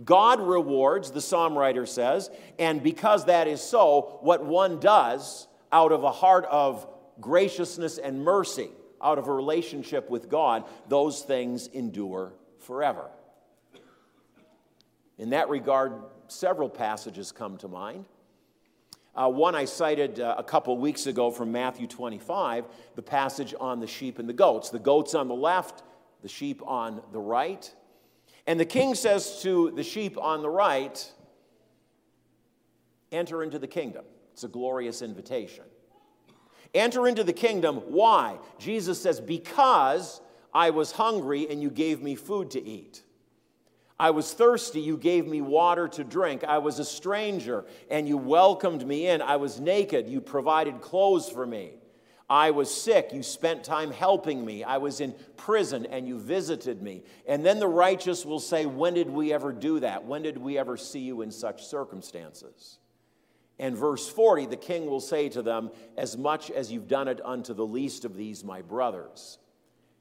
God 0.03 0.41
rewards, 0.41 1.11
the 1.11 1.21
psalm 1.21 1.57
writer 1.57 1.85
says, 1.85 2.29
and 2.59 2.83
because 2.83 3.25
that 3.25 3.47
is 3.47 3.61
so, 3.61 4.19
what 4.21 4.43
one 4.43 4.81
does 4.81 5.47
out 5.71 5.93
of 5.93 6.03
a 6.03 6.11
heart 6.11 6.45
of 6.51 6.85
graciousness 7.21 7.97
and 7.97 8.25
mercy, 8.25 8.71
out 9.01 9.17
of 9.17 9.27
a 9.27 9.33
relationship 9.33 10.09
with 10.09 10.29
God, 10.29 10.65
those 10.87 11.21
things 11.21 11.67
endure 11.67 12.33
forever. 12.59 13.09
In 15.17 15.31
that 15.31 15.49
regard, 15.49 15.93
several 16.27 16.69
passages 16.69 17.31
come 17.31 17.57
to 17.57 17.67
mind. 17.67 18.05
Uh, 19.13 19.29
one 19.29 19.55
I 19.55 19.65
cited 19.65 20.19
uh, 20.19 20.35
a 20.37 20.43
couple 20.43 20.77
weeks 20.77 21.05
ago 21.05 21.31
from 21.31 21.51
Matthew 21.51 21.85
25, 21.85 22.65
the 22.95 23.01
passage 23.01 23.53
on 23.59 23.79
the 23.79 23.87
sheep 23.87 24.19
and 24.19 24.29
the 24.29 24.33
goats. 24.33 24.69
The 24.69 24.79
goats 24.79 25.13
on 25.15 25.27
the 25.27 25.35
left, 25.35 25.83
the 26.21 26.29
sheep 26.29 26.61
on 26.65 27.01
the 27.11 27.19
right. 27.19 27.73
And 28.47 28.59
the 28.59 28.65
king 28.65 28.95
says 28.95 29.41
to 29.41 29.71
the 29.71 29.83
sheep 29.83 30.17
on 30.17 30.41
the 30.41 30.49
right, 30.49 31.11
Enter 33.11 33.43
into 33.43 33.59
the 33.59 33.67
kingdom. 33.67 34.05
It's 34.31 34.45
a 34.45 34.47
glorious 34.47 35.01
invitation. 35.01 35.65
Enter 36.73 37.07
into 37.07 37.23
the 37.23 37.33
kingdom. 37.33 37.77
Why? 37.87 38.37
Jesus 38.57 39.01
says, 39.01 39.19
Because 39.19 40.21
I 40.53 40.69
was 40.69 40.91
hungry 40.91 41.47
and 41.49 41.61
you 41.61 41.69
gave 41.69 42.01
me 42.01 42.15
food 42.15 42.51
to 42.51 42.63
eat. 42.63 43.03
I 43.99 44.09
was 44.09 44.33
thirsty, 44.33 44.81
you 44.81 44.97
gave 44.97 45.27
me 45.27 45.41
water 45.41 45.87
to 45.89 46.03
drink. 46.03 46.43
I 46.43 46.57
was 46.57 46.79
a 46.79 46.85
stranger 46.85 47.65
and 47.91 48.07
you 48.07 48.17
welcomed 48.17 48.85
me 48.87 49.07
in. 49.07 49.21
I 49.21 49.35
was 49.35 49.59
naked, 49.59 50.07
you 50.07 50.21
provided 50.21 50.81
clothes 50.81 51.29
for 51.29 51.45
me. 51.45 51.73
I 52.31 52.51
was 52.51 52.73
sick, 52.73 53.09
you 53.11 53.23
spent 53.23 53.63
time 53.63 53.91
helping 53.91 54.45
me. 54.45 54.63
I 54.63 54.77
was 54.77 55.01
in 55.01 55.13
prison, 55.35 55.85
and 55.85 56.07
you 56.07 56.17
visited 56.17 56.81
me. 56.81 57.03
And 57.27 57.45
then 57.45 57.59
the 57.59 57.67
righteous 57.67 58.25
will 58.25 58.39
say, 58.39 58.65
When 58.65 58.93
did 58.93 59.09
we 59.09 59.33
ever 59.33 59.51
do 59.51 59.81
that? 59.81 60.05
When 60.05 60.21
did 60.21 60.37
we 60.37 60.57
ever 60.57 60.77
see 60.77 61.01
you 61.01 61.23
in 61.23 61.29
such 61.29 61.65
circumstances? 61.65 62.79
And 63.61 63.77
verse 63.77 64.09
40, 64.09 64.47
the 64.47 64.57
king 64.57 64.87
will 64.87 64.99
say 64.99 65.29
to 65.29 65.43
them, 65.43 65.69
As 65.95 66.17
much 66.17 66.49
as 66.49 66.71
you've 66.71 66.87
done 66.87 67.07
it 67.07 67.21
unto 67.23 67.53
the 67.53 67.65
least 67.65 68.05
of 68.05 68.17
these, 68.17 68.43
my 68.43 68.63
brothers, 68.63 69.37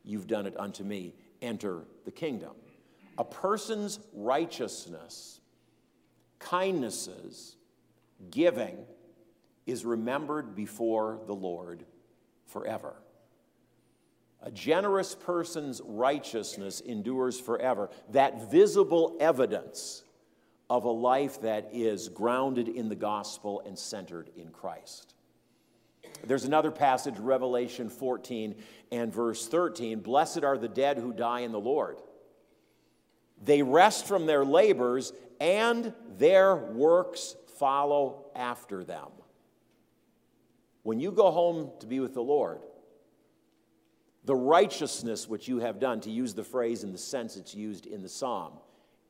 you've 0.03 0.27
done 0.27 0.47
it 0.47 0.59
unto 0.59 0.83
me. 0.83 1.15
Enter 1.43 1.85
the 2.07 2.11
kingdom. 2.11 2.53
A 3.19 3.25
person's 3.25 4.01
righteousness, 4.15 5.41
kindnesses, 6.39 7.57
giving 8.31 8.79
is 9.67 9.85
remembered 9.85 10.57
before 10.57 11.21
the 11.27 11.35
Lord 11.35 11.85
forever. 12.47 12.95
A 14.43 14.51
generous 14.51 15.15
person's 15.15 15.83
righteousness 15.85 16.81
endures 16.81 17.39
forever. 17.39 17.91
That 18.13 18.51
visible 18.51 19.19
evidence 19.21 20.03
of 20.71 20.85
a 20.85 20.91
life 20.91 21.41
that 21.41 21.69
is 21.73 22.09
grounded 22.09 22.69
in 22.69 22.89
the 22.89 22.95
gospel 22.95 23.61
and 23.67 23.77
centered 23.77 24.31
in 24.37 24.51
Christ. 24.51 25.15
There's 26.25 26.45
another 26.45 26.71
passage, 26.71 27.19
Revelation 27.19 27.89
14 27.89 28.55
and 28.93 29.13
verse 29.13 29.49
13. 29.49 29.99
Blessed 29.99 30.45
are 30.45 30.57
the 30.57 30.69
dead 30.69 30.97
who 30.97 31.13
die 31.13 31.41
in 31.41 31.51
the 31.51 31.61
Lord. 31.61 31.99
They 33.43 33.63
rest 33.63 34.07
from 34.07 34.27
their 34.27 34.45
labors, 34.45 35.13
and 35.41 35.93
their 36.19 36.55
works 36.55 37.35
follow 37.59 38.27
after 38.37 38.85
them. 38.85 39.09
When 40.83 41.01
you 41.01 41.11
go 41.11 41.31
home 41.31 41.73
to 41.81 41.87
be 41.87 42.01
with 42.01 42.15
the 42.15 42.23
Lord, 42.23 42.61
the 44.25 44.37
righteousness 44.37 45.29
which 45.29 45.49
you 45.49 45.59
have 45.59 45.81
done, 45.81 46.01
to 46.03 46.11
use 46.11 46.35
the 46.35 46.45
phrase 46.45 46.85
in 46.85 46.93
the 46.93 46.99
sense 46.99 47.37
it's 47.37 47.55
used 47.55 47.87
in 47.87 48.03
the 48.03 48.09
psalm, 48.09 48.53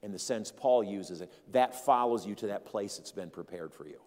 in 0.02 0.12
the 0.12 0.18
sense 0.18 0.52
Paul 0.54 0.82
uses 0.82 1.20
it, 1.20 1.32
that 1.52 1.84
follows 1.84 2.26
you 2.26 2.34
to 2.36 2.48
that 2.48 2.64
place 2.64 2.96
that's 2.96 3.12
been 3.12 3.30
prepared 3.30 3.72
for 3.72 3.86
you. 3.86 4.00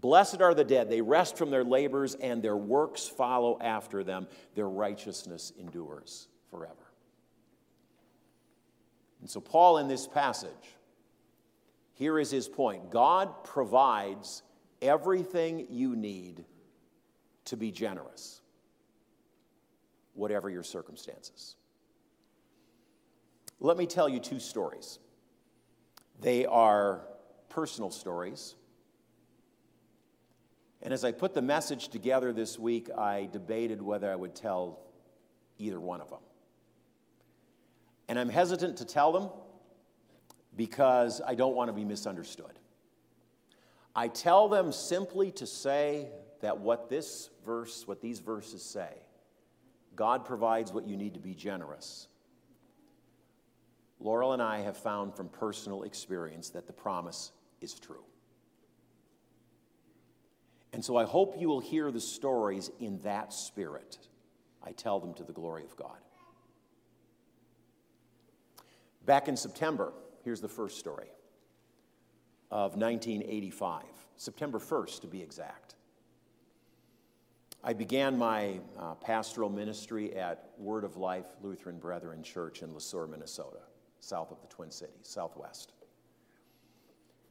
Blessed 0.00 0.42
are 0.42 0.54
the 0.54 0.64
dead, 0.64 0.90
they 0.90 1.00
rest 1.00 1.38
from 1.38 1.50
their 1.50 1.64
labors, 1.64 2.14
and 2.14 2.42
their 2.42 2.56
works 2.56 3.06
follow 3.06 3.58
after 3.60 4.02
them. 4.02 4.26
Their 4.54 4.68
righteousness 4.68 5.52
endures 5.58 6.28
forever. 6.50 6.74
And 9.20 9.30
so, 9.30 9.40
Paul, 9.40 9.78
in 9.78 9.88
this 9.88 10.06
passage, 10.06 10.50
here 11.94 12.18
is 12.18 12.30
his 12.30 12.48
point 12.48 12.90
God 12.90 13.44
provides 13.44 14.42
everything 14.82 15.66
you 15.70 15.96
need 15.96 16.44
to 17.46 17.56
be 17.56 17.70
generous, 17.70 18.42
whatever 20.12 20.50
your 20.50 20.62
circumstances. 20.62 21.56
Let 23.60 23.76
me 23.76 23.86
tell 23.86 24.08
you 24.08 24.20
two 24.20 24.40
stories. 24.40 24.98
They 26.20 26.46
are 26.46 27.02
personal 27.48 27.90
stories. 27.90 28.54
And 30.82 30.92
as 30.92 31.04
I 31.04 31.12
put 31.12 31.34
the 31.34 31.42
message 31.42 31.88
together 31.88 32.32
this 32.32 32.58
week, 32.58 32.90
I 32.90 33.28
debated 33.32 33.80
whether 33.80 34.10
I 34.12 34.16
would 34.16 34.34
tell 34.34 34.80
either 35.58 35.80
one 35.80 36.00
of 36.00 36.10
them. 36.10 36.20
And 38.08 38.18
I'm 38.18 38.28
hesitant 38.28 38.78
to 38.78 38.84
tell 38.84 39.12
them 39.12 39.30
because 40.56 41.22
I 41.26 41.34
don't 41.34 41.54
want 41.54 41.68
to 41.68 41.72
be 41.72 41.84
misunderstood. 41.84 42.58
I 43.96 44.08
tell 44.08 44.48
them 44.48 44.72
simply 44.72 45.30
to 45.32 45.46
say 45.46 46.08
that 46.40 46.58
what 46.58 46.88
this 46.90 47.30
verse, 47.46 47.86
what 47.86 48.00
these 48.02 48.18
verses 48.18 48.62
say, 48.62 48.90
God 49.96 50.24
provides 50.24 50.72
what 50.72 50.86
you 50.86 50.96
need 50.96 51.14
to 51.14 51.20
be 51.20 51.34
generous. 51.34 52.08
Laurel 54.00 54.32
and 54.32 54.42
I 54.42 54.60
have 54.60 54.76
found 54.76 55.14
from 55.14 55.28
personal 55.28 55.84
experience 55.84 56.50
that 56.50 56.66
the 56.66 56.72
promise 56.72 57.32
is 57.60 57.74
true. 57.74 58.04
And 60.72 60.84
so 60.84 60.96
I 60.96 61.04
hope 61.04 61.36
you 61.38 61.48
will 61.48 61.60
hear 61.60 61.90
the 61.90 62.00
stories 62.00 62.70
in 62.80 62.98
that 62.98 63.32
spirit. 63.32 63.98
I 64.62 64.72
tell 64.72 64.98
them 64.98 65.14
to 65.14 65.22
the 65.22 65.32
glory 65.32 65.64
of 65.64 65.76
God. 65.76 65.98
Back 69.06 69.28
in 69.28 69.36
September, 69.36 69.92
here's 70.24 70.40
the 70.40 70.48
first 70.48 70.78
story 70.78 71.08
of 72.50 72.76
1985, 72.76 73.82
September 74.16 74.58
1st 74.58 75.02
to 75.02 75.06
be 75.06 75.22
exact. 75.22 75.74
I 77.62 77.72
began 77.72 78.18
my 78.18 78.60
uh, 78.78 78.94
pastoral 78.94 79.50
ministry 79.50 80.14
at 80.16 80.50
Word 80.58 80.84
of 80.84 80.96
Life 80.96 81.26
Lutheran 81.42 81.78
Brethren 81.78 82.22
Church 82.22 82.62
in 82.62 82.74
Le 82.74 82.80
Sueur, 82.80 83.06
Minnesota, 83.06 83.60
south 84.04 84.30
of 84.30 84.40
the 84.40 84.46
Twin 84.48 84.70
Cities, 84.70 84.94
southwest. 85.02 85.72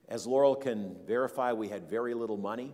As 0.09 0.27
Laurel 0.27 0.55
can 0.55 0.95
verify, 1.05 1.53
we 1.53 1.69
had 1.69 1.89
very 1.89 2.13
little 2.13 2.37
money. 2.37 2.73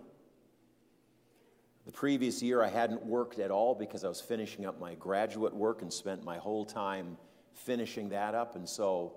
The 1.86 1.92
previous 1.92 2.42
year, 2.42 2.64
I 2.64 2.70
hadn't 2.70 3.06
worked 3.06 3.40
at 3.40 3.52
all 3.52 3.76
because 3.76 4.04
I 4.04 4.08
was 4.08 4.22
finishing 4.22 4.66
up 4.66 4.80
my 4.80 4.96
graduate 4.96 5.54
work 5.54 5.82
and 5.82 5.92
spent 5.92 6.24
my 6.24 6.38
whole 6.38 6.66
time 6.66 7.18
finishing 7.54 8.10
that 8.10 8.36
up. 8.36 8.56
And 8.56 8.68
so 8.68 9.14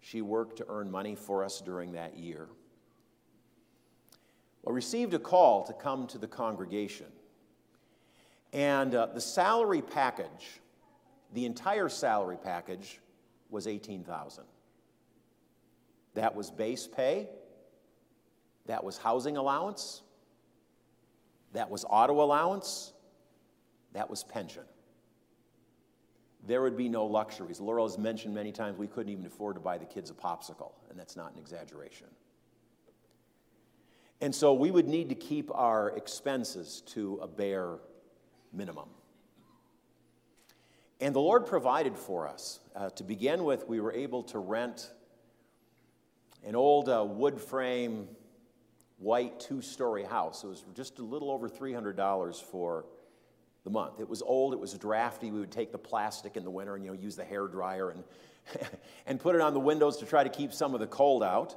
she 0.00 0.22
worked 0.22 0.56
to 0.58 0.66
earn 0.68 0.90
money 0.90 1.14
for 1.14 1.44
us 1.44 1.60
during 1.60 1.92
that 1.92 2.16
year. 2.16 2.48
Well, 4.62 4.74
received 4.74 5.14
a 5.14 5.18
call 5.18 5.64
to 5.64 5.72
come 5.72 6.06
to 6.08 6.18
the 6.18 6.28
congregation. 6.28 7.06
And 8.52 8.94
uh, 8.94 9.06
the 9.06 9.20
salary 9.20 9.82
package, 9.82 10.60
the 11.32 11.46
entire 11.46 11.88
salary 11.88 12.38
package, 12.42 13.00
was 13.50 13.66
18000 13.66 14.44
That 16.14 16.34
was 16.34 16.50
base 16.50 16.86
pay, 16.86 17.28
that 18.66 18.84
was 18.84 18.98
housing 18.98 19.36
allowance, 19.36 20.02
that 21.52 21.70
was 21.70 21.84
auto 21.88 22.22
allowance, 22.22 22.92
that 23.92 24.08
was 24.08 24.24
pension 24.24 24.64
there 26.46 26.62
would 26.62 26.76
be 26.76 26.88
no 26.88 27.04
luxuries. 27.04 27.60
Laurel 27.60 27.86
has 27.86 27.98
mentioned 27.98 28.34
many 28.34 28.52
times 28.52 28.78
we 28.78 28.86
couldn't 28.86 29.12
even 29.12 29.26
afford 29.26 29.56
to 29.56 29.60
buy 29.60 29.78
the 29.78 29.84
kids 29.84 30.10
a 30.10 30.14
popsicle, 30.14 30.72
and 30.88 30.98
that's 30.98 31.16
not 31.16 31.32
an 31.32 31.38
exaggeration. 31.38 32.06
And 34.20 34.34
so 34.34 34.52
we 34.52 34.70
would 34.70 34.88
need 34.88 35.08
to 35.08 35.14
keep 35.14 35.50
our 35.54 35.90
expenses 35.96 36.82
to 36.88 37.18
a 37.22 37.26
bare 37.26 37.76
minimum. 38.52 38.88
And 41.00 41.14
the 41.14 41.20
Lord 41.20 41.46
provided 41.46 41.96
for 41.96 42.28
us. 42.28 42.60
Uh, 42.76 42.90
to 42.90 43.04
begin 43.04 43.44
with, 43.44 43.66
we 43.66 43.80
were 43.80 43.92
able 43.92 44.22
to 44.24 44.38
rent 44.38 44.90
an 46.44 46.54
old 46.54 46.88
uh, 46.88 47.04
wood 47.04 47.40
frame, 47.40 48.06
white 48.98 49.40
two 49.40 49.62
story 49.62 50.04
house. 50.04 50.44
It 50.44 50.48
was 50.48 50.64
just 50.74 50.98
a 50.98 51.02
little 51.02 51.30
over 51.30 51.48
$300 51.48 52.42
for 52.42 52.84
the 53.64 53.70
month. 53.70 53.98
It 53.98 54.08
was 54.08 54.20
old, 54.20 54.52
it 54.52 54.60
was 54.60 54.74
drafty. 54.74 55.30
We 55.30 55.40
would 55.40 55.50
take 55.50 55.72
the 55.72 55.78
plastic 55.78 56.36
in 56.36 56.44
the 56.44 56.50
winter 56.50 56.76
and 56.76 56.84
you 56.84 56.90
know, 56.90 56.96
use 56.96 57.16
the 57.16 57.24
hair 57.24 57.46
dryer 57.48 57.90
and, 57.90 58.04
and 59.06 59.18
put 59.18 59.34
it 59.34 59.40
on 59.40 59.54
the 59.54 59.60
windows 59.60 59.96
to 59.98 60.06
try 60.06 60.22
to 60.22 60.30
keep 60.30 60.52
some 60.52 60.74
of 60.74 60.80
the 60.80 60.86
cold 60.86 61.22
out. 61.22 61.56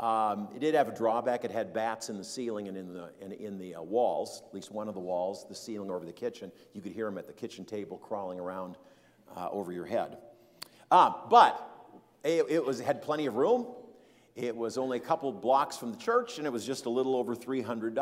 Um, 0.00 0.48
it 0.56 0.60
did 0.60 0.74
have 0.74 0.88
a 0.88 0.94
drawback. 0.94 1.44
It 1.44 1.50
had 1.50 1.74
bats 1.74 2.08
in 2.08 2.16
the 2.16 2.24
ceiling 2.24 2.68
and 2.68 2.76
in 2.76 2.94
the, 2.94 3.10
in, 3.20 3.32
in 3.32 3.58
the 3.58 3.74
uh, 3.74 3.82
walls, 3.82 4.42
at 4.48 4.54
least 4.54 4.72
one 4.72 4.88
of 4.88 4.94
the 4.94 5.00
walls, 5.00 5.44
the 5.46 5.54
ceiling 5.54 5.90
over 5.90 6.06
the 6.06 6.12
kitchen. 6.12 6.50
You 6.72 6.80
could 6.80 6.92
hear 6.92 7.04
them 7.04 7.18
at 7.18 7.26
the 7.26 7.34
kitchen 7.34 7.66
table 7.66 7.98
crawling 7.98 8.40
around 8.40 8.78
uh, 9.36 9.50
over 9.50 9.72
your 9.72 9.84
head. 9.84 10.16
Uh, 10.90 11.12
but 11.28 11.92
it, 12.24 12.46
it 12.48 12.64
was, 12.64 12.80
had 12.80 13.02
plenty 13.02 13.26
of 13.26 13.36
room. 13.36 13.66
It 14.36 14.56
was 14.56 14.78
only 14.78 14.96
a 14.96 15.00
couple 15.00 15.30
blocks 15.32 15.76
from 15.76 15.92
the 15.92 15.98
church, 15.98 16.38
and 16.38 16.46
it 16.46 16.50
was 16.50 16.64
just 16.64 16.86
a 16.86 16.90
little 16.90 17.14
over 17.14 17.36
$300. 17.36 17.94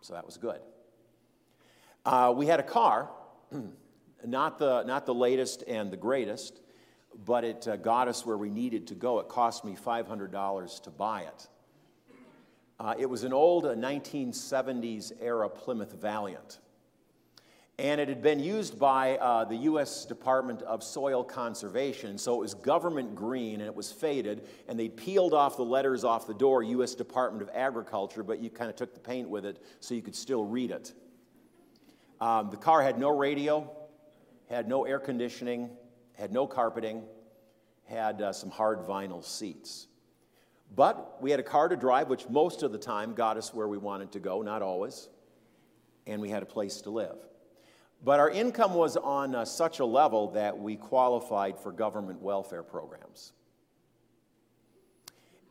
So 0.00 0.12
that 0.12 0.26
was 0.26 0.36
good. 0.38 0.58
Uh, 2.04 2.34
we 2.36 2.46
had 2.46 2.58
a 2.58 2.64
car, 2.64 3.10
not 4.26 4.58
the, 4.58 4.82
not 4.82 5.06
the 5.06 5.14
latest 5.14 5.62
and 5.68 5.92
the 5.92 5.96
greatest, 5.96 6.61
but 7.24 7.44
it 7.44 7.68
uh, 7.68 7.76
got 7.76 8.08
us 8.08 8.24
where 8.26 8.36
we 8.36 8.50
needed 8.50 8.86
to 8.88 8.94
go. 8.94 9.20
It 9.20 9.28
cost 9.28 9.64
me 9.64 9.76
$500 9.76 10.82
to 10.82 10.90
buy 10.90 11.22
it. 11.22 11.48
Uh, 12.80 12.94
it 12.98 13.06
was 13.06 13.22
an 13.22 13.32
old 13.32 13.64
1970s 13.64 15.12
uh, 15.12 15.16
era 15.20 15.48
Plymouth 15.48 15.92
Valiant. 15.92 16.58
And 17.78 18.00
it 18.00 18.08
had 18.08 18.22
been 18.22 18.40
used 18.40 18.78
by 18.78 19.16
uh, 19.16 19.44
the 19.44 19.56
U.S. 19.56 20.04
Department 20.04 20.62
of 20.62 20.82
Soil 20.82 21.24
Conservation. 21.24 22.18
So 22.18 22.34
it 22.34 22.38
was 22.38 22.54
government 22.54 23.14
green 23.14 23.54
and 23.54 23.62
it 23.62 23.74
was 23.74 23.90
faded. 23.90 24.46
And 24.68 24.78
they 24.78 24.88
peeled 24.88 25.32
off 25.32 25.56
the 25.56 25.64
letters 25.64 26.04
off 26.04 26.26
the 26.26 26.34
door, 26.34 26.62
U.S. 26.62 26.94
Department 26.94 27.42
of 27.42 27.50
Agriculture, 27.54 28.22
but 28.22 28.40
you 28.40 28.50
kind 28.50 28.68
of 28.68 28.76
took 28.76 28.94
the 28.94 29.00
paint 29.00 29.28
with 29.28 29.46
it 29.46 29.64
so 29.80 29.94
you 29.94 30.02
could 30.02 30.14
still 30.14 30.44
read 30.44 30.70
it. 30.70 30.92
Um, 32.20 32.50
the 32.50 32.56
car 32.56 32.82
had 32.82 32.98
no 32.98 33.08
radio, 33.08 33.70
had 34.48 34.68
no 34.68 34.84
air 34.84 34.98
conditioning, 34.98 35.70
had 36.14 36.32
no 36.32 36.46
carpeting, 36.46 37.02
had 37.86 38.20
uh, 38.22 38.32
some 38.32 38.50
hard 38.50 38.80
vinyl 38.80 39.24
seats. 39.24 39.86
But 40.74 41.20
we 41.20 41.30
had 41.30 41.40
a 41.40 41.44
car 41.44 41.68
to 41.68 41.76
drive, 41.76 42.08
which 42.08 42.28
most 42.28 42.62
of 42.62 42.72
the 42.72 42.78
time 42.78 43.14
got 43.14 43.36
us 43.36 43.52
where 43.52 43.68
we 43.68 43.76
wanted 43.76 44.12
to 44.12 44.20
go, 44.20 44.42
not 44.42 44.62
always, 44.62 45.08
and 46.06 46.20
we 46.20 46.30
had 46.30 46.42
a 46.42 46.46
place 46.46 46.80
to 46.82 46.90
live. 46.90 47.16
But 48.04 48.18
our 48.18 48.30
income 48.30 48.74
was 48.74 48.96
on 48.96 49.34
uh, 49.34 49.44
such 49.44 49.78
a 49.78 49.84
level 49.84 50.30
that 50.32 50.58
we 50.58 50.76
qualified 50.76 51.58
for 51.58 51.70
government 51.70 52.20
welfare 52.20 52.62
programs. 52.62 53.32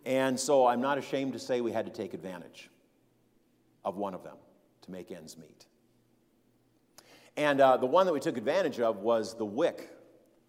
And 0.06 0.40
so 0.40 0.66
I'm 0.66 0.82
not 0.82 0.98
ashamed 0.98 1.34
to 1.34 1.40
say 1.40 1.62
we 1.62 1.72
had 1.72 1.86
to 1.86 1.92
take 1.92 2.14
advantage 2.14 2.70
of 3.86 3.98
one 3.98 4.14
of 4.14 4.24
them 4.24 4.38
to 4.82 4.92
make 4.92 5.12
ends 5.12 5.38
meet. 5.38 5.66
And 7.38 7.62
uh, 7.62 7.78
the 7.78 7.86
one 7.86 8.06
that 8.08 8.14
we 8.14 8.20
took 8.20 8.38
advantage 8.38 8.80
of 8.80 8.98
was 8.98 9.36
the 9.36 9.46
WIC 9.46 9.90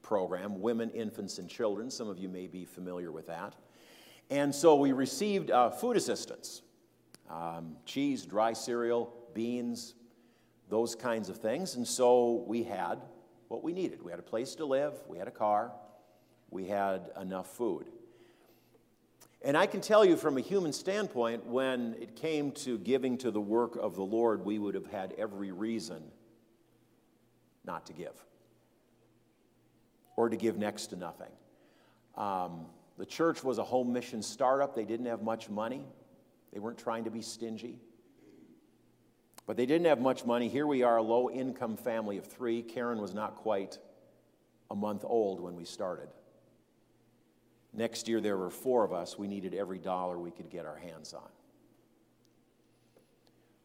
program, 0.03 0.61
Women, 0.61 0.91
Infants, 0.91 1.39
and 1.39 1.49
Children. 1.49 1.91
Some 1.91 2.09
of 2.09 2.19
you 2.19 2.29
may 2.29 2.47
be 2.47 2.65
familiar 2.65 3.11
with 3.11 3.29
that. 3.29 3.55
And 4.31 4.55
so 4.55 4.77
we 4.77 4.93
received 4.93 5.51
uh, 5.51 5.71
food 5.71 5.97
assistance 5.97 6.63
um, 7.31 7.77
cheese, 7.87 8.27
dry 8.27 8.53
cereal, 8.53 9.15
beans, 9.33 9.95
those 10.69 10.95
kinds 10.95 11.29
of 11.29 11.39
things. 11.39 11.77
And 11.77 11.87
so 11.87 12.45
we 12.47 12.63
had 12.63 13.01
what 13.49 13.63
we 13.63 13.73
needed. 13.73 14.03
We 14.03 14.11
had 14.11 14.21
a 14.21 14.25
place 14.25 14.55
to 14.57 14.65
live, 14.65 14.95
we 15.09 15.19
had 15.19 15.29
a 15.29 15.33
car, 15.33 15.73
we 16.51 16.67
had 16.67 17.11
enough 17.21 17.49
food. 17.57 17.87
And 19.45 19.57
I 19.57 19.67
can 19.67 19.81
tell 19.81 20.05
you 20.05 20.17
from 20.17 20.39
a 20.39 20.41
human 20.41 20.73
standpoint, 20.73 21.45
when 21.47 21.97
it 22.01 22.15
came 22.15 22.53
to 22.53 22.79
giving 22.79 23.19
to 23.19 23.31
the 23.31 23.41
work 23.41 23.77
of 23.77 23.97
the 23.97 24.03
Lord, 24.03 24.45
we 24.45 24.59
would 24.59 24.75
have 24.75 24.87
had 24.87 25.15
every 25.19 25.53
reason 25.53 26.03
not 27.65 27.87
to 27.87 27.93
give 27.93 28.15
or 30.17 30.29
to 30.29 30.37
give 30.37 30.59
next 30.59 30.89
to 30.89 30.97
nothing. 30.97 31.31
Um, 32.17 32.67
the 32.99 33.07
church 33.07 33.43
was 33.43 33.59
a 33.59 33.65
home 33.65 33.93
mission 33.93 34.23
startup. 34.23 34.75
They 34.75 34.85
didn't 34.85 35.07
have 35.07 35.23
much 35.23 35.49
money, 35.49 35.85
they 36.53 36.61
weren't 36.61 36.79
trying 36.79 37.05
to 37.05 37.11
be 37.11 37.23
stingy. 37.23 37.79
But 39.45 39.57
they 39.57 39.67
didn't 39.67 39.87
have 39.87 40.01
much 40.01 40.25
money. 40.25 40.49
Here 40.49 40.69
we 40.69 40.85
are, 40.85 40.99
a 40.99 41.03
low 41.03 41.29
income 41.29 41.77
family 41.77 42.17
of 42.17 42.27
three. 42.27 42.63
Karen 42.63 43.01
was 43.01 43.13
not 43.13 43.35
quite 43.37 43.77
a 44.71 44.77
month 44.77 45.05
old 45.05 45.41
when 45.41 45.57
we 45.57 45.65
started. 45.65 46.09
Next 47.73 48.07
year, 48.07 48.21
there 48.21 48.37
were 48.37 48.51
four 48.51 48.85
of 48.85 48.93
us. 48.93 49.19
We 49.19 49.27
needed 49.27 49.53
every 49.53 49.79
dollar 49.79 50.19
we 50.19 50.31
could 50.31 50.49
get 50.49 50.65
our 50.65 50.77
hands 50.77 51.13
on. 51.13 51.29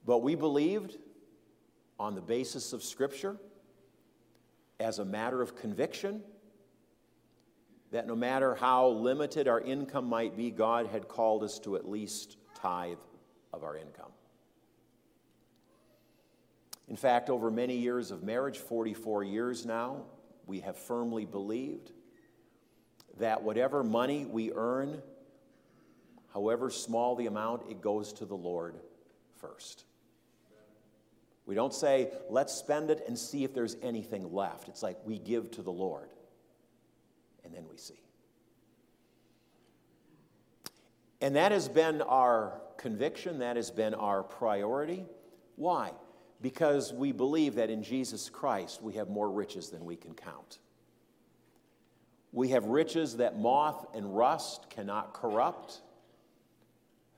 But 0.05 0.19
we 0.19 0.35
believed 0.35 0.97
on 1.99 2.15
the 2.15 2.21
basis 2.21 2.73
of 2.73 2.83
Scripture, 2.83 3.37
as 4.79 4.99
a 4.99 5.05
matter 5.05 5.41
of 5.41 5.55
conviction, 5.55 6.21
that 7.91 8.07
no 8.07 8.15
matter 8.15 8.55
how 8.55 8.89
limited 8.89 9.47
our 9.47 9.61
income 9.61 10.05
might 10.05 10.35
be, 10.35 10.51
God 10.51 10.87
had 10.87 11.07
called 11.07 11.43
us 11.43 11.59
to 11.59 11.75
at 11.75 11.87
least 11.87 12.37
tithe 12.55 12.97
of 13.53 13.63
our 13.63 13.77
income. 13.77 14.11
In 16.87 16.95
fact, 16.95 17.29
over 17.29 17.51
many 17.51 17.77
years 17.77 18.11
of 18.11 18.23
marriage, 18.23 18.57
44 18.57 19.23
years 19.23 19.65
now, 19.65 20.03
we 20.45 20.61
have 20.61 20.77
firmly 20.77 21.25
believed 21.25 21.91
that 23.19 23.43
whatever 23.43 23.83
money 23.83 24.25
we 24.25 24.51
earn, 24.53 25.01
however 26.33 26.69
small 26.69 27.15
the 27.15 27.25
amount, 27.25 27.63
it 27.69 27.81
goes 27.81 28.13
to 28.13 28.25
the 28.25 28.35
Lord 28.35 28.75
first. 29.39 29.85
We 31.45 31.55
don't 31.55 31.73
say, 31.73 32.11
let's 32.29 32.53
spend 32.53 32.89
it 32.89 33.03
and 33.07 33.17
see 33.17 33.43
if 33.43 33.53
there's 33.53 33.77
anything 33.81 34.33
left. 34.33 34.67
It's 34.67 34.83
like 34.83 34.97
we 35.05 35.17
give 35.17 35.51
to 35.51 35.61
the 35.61 35.71
Lord 35.71 36.09
and 37.47 37.55
then 37.55 37.65
we 37.69 37.77
see. 37.77 38.01
And 41.21 41.35
that 41.35 41.51
has 41.51 41.69
been 41.69 42.01
our 42.01 42.61
conviction, 42.77 43.39
that 43.39 43.55
has 43.55 43.71
been 43.71 43.93
our 43.93 44.21
priority. 44.21 45.05
Why? 45.55 45.93
Because 46.41 46.93
we 46.93 47.11
believe 47.11 47.55
that 47.55 47.69
in 47.69 47.81
Jesus 47.81 48.29
Christ 48.29 48.83
we 48.83 48.93
have 48.93 49.09
more 49.09 49.31
riches 49.31 49.69
than 49.69 49.85
we 49.85 49.95
can 49.95 50.13
count. 50.13 50.59
We 52.33 52.49
have 52.49 52.65
riches 52.65 53.17
that 53.17 53.39
moth 53.39 53.87
and 53.95 54.15
rust 54.15 54.69
cannot 54.69 55.13
corrupt. 55.13 55.81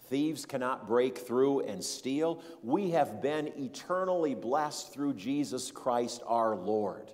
Thieves 0.07 0.45
cannot 0.45 0.87
break 0.87 1.17
through 1.17 1.61
and 1.61 1.83
steal. 1.83 2.41
We 2.63 2.91
have 2.91 3.21
been 3.21 3.47
eternally 3.57 4.35
blessed 4.35 4.93
through 4.93 5.15
Jesus 5.15 5.71
Christ 5.71 6.21
our 6.25 6.55
Lord. 6.55 7.11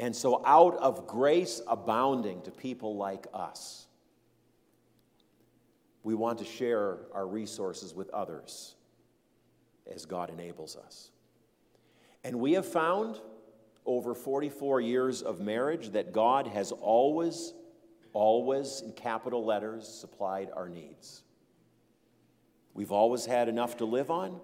And 0.00 0.16
so, 0.16 0.42
out 0.46 0.78
of 0.78 1.06
grace 1.06 1.60
abounding 1.66 2.40
to 2.42 2.50
people 2.50 2.96
like 2.96 3.26
us, 3.34 3.86
we 6.02 6.14
want 6.14 6.38
to 6.38 6.44
share 6.46 7.00
our 7.12 7.26
resources 7.26 7.94
with 7.94 8.08
others 8.08 8.76
as 9.94 10.06
God 10.06 10.30
enables 10.30 10.74
us. 10.74 11.10
And 12.24 12.40
we 12.40 12.54
have 12.54 12.64
found 12.64 13.20
over 13.84 14.14
44 14.14 14.80
years 14.80 15.20
of 15.20 15.38
marriage 15.38 15.90
that 15.90 16.14
God 16.14 16.46
has 16.46 16.72
always, 16.72 17.52
always, 18.14 18.80
in 18.80 18.92
capital 18.92 19.44
letters, 19.44 19.86
supplied 19.86 20.48
our 20.56 20.70
needs. 20.70 21.24
We've 22.72 22.92
always 22.92 23.26
had 23.26 23.50
enough 23.50 23.76
to 23.76 23.84
live 23.84 24.10
on, 24.10 24.40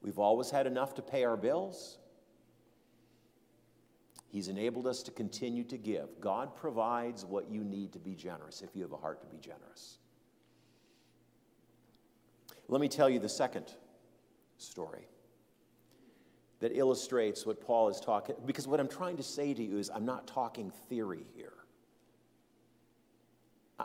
we've 0.00 0.18
always 0.18 0.50
had 0.50 0.66
enough 0.66 0.94
to 0.94 1.02
pay 1.02 1.24
our 1.24 1.36
bills. 1.36 1.98
He's 4.30 4.48
enabled 4.48 4.86
us 4.86 5.02
to 5.04 5.10
continue 5.10 5.64
to 5.64 5.78
give. 5.78 6.20
God 6.20 6.54
provides 6.54 7.24
what 7.24 7.50
you 7.50 7.64
need 7.64 7.92
to 7.94 7.98
be 7.98 8.14
generous 8.14 8.60
if 8.60 8.76
you 8.76 8.82
have 8.82 8.92
a 8.92 8.96
heart 8.96 9.20
to 9.22 9.26
be 9.26 9.38
generous. 9.38 9.98
Let 12.68 12.82
me 12.82 12.88
tell 12.88 13.08
you 13.08 13.18
the 13.18 13.28
second 13.28 13.72
story 14.58 15.08
that 16.60 16.76
illustrates 16.76 17.46
what 17.46 17.60
Paul 17.60 17.88
is 17.88 18.00
talking 18.00 18.34
because 18.44 18.66
what 18.66 18.80
I'm 18.80 18.88
trying 18.88 19.16
to 19.16 19.22
say 19.22 19.54
to 19.54 19.62
you 19.62 19.78
is 19.78 19.90
I'm 19.94 20.04
not 20.04 20.26
talking 20.26 20.70
theory 20.88 21.24
here. 21.34 21.52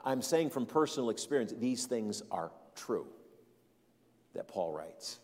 I'm 0.03 0.21
saying 0.21 0.49
from 0.49 0.65
personal 0.65 1.10
experience 1.10 1.53
these 1.58 1.86
things 1.86 2.23
are 2.32 2.51
true 2.75 3.08
that 4.34 4.47
Paul 4.47 4.73
writes. 4.73 5.19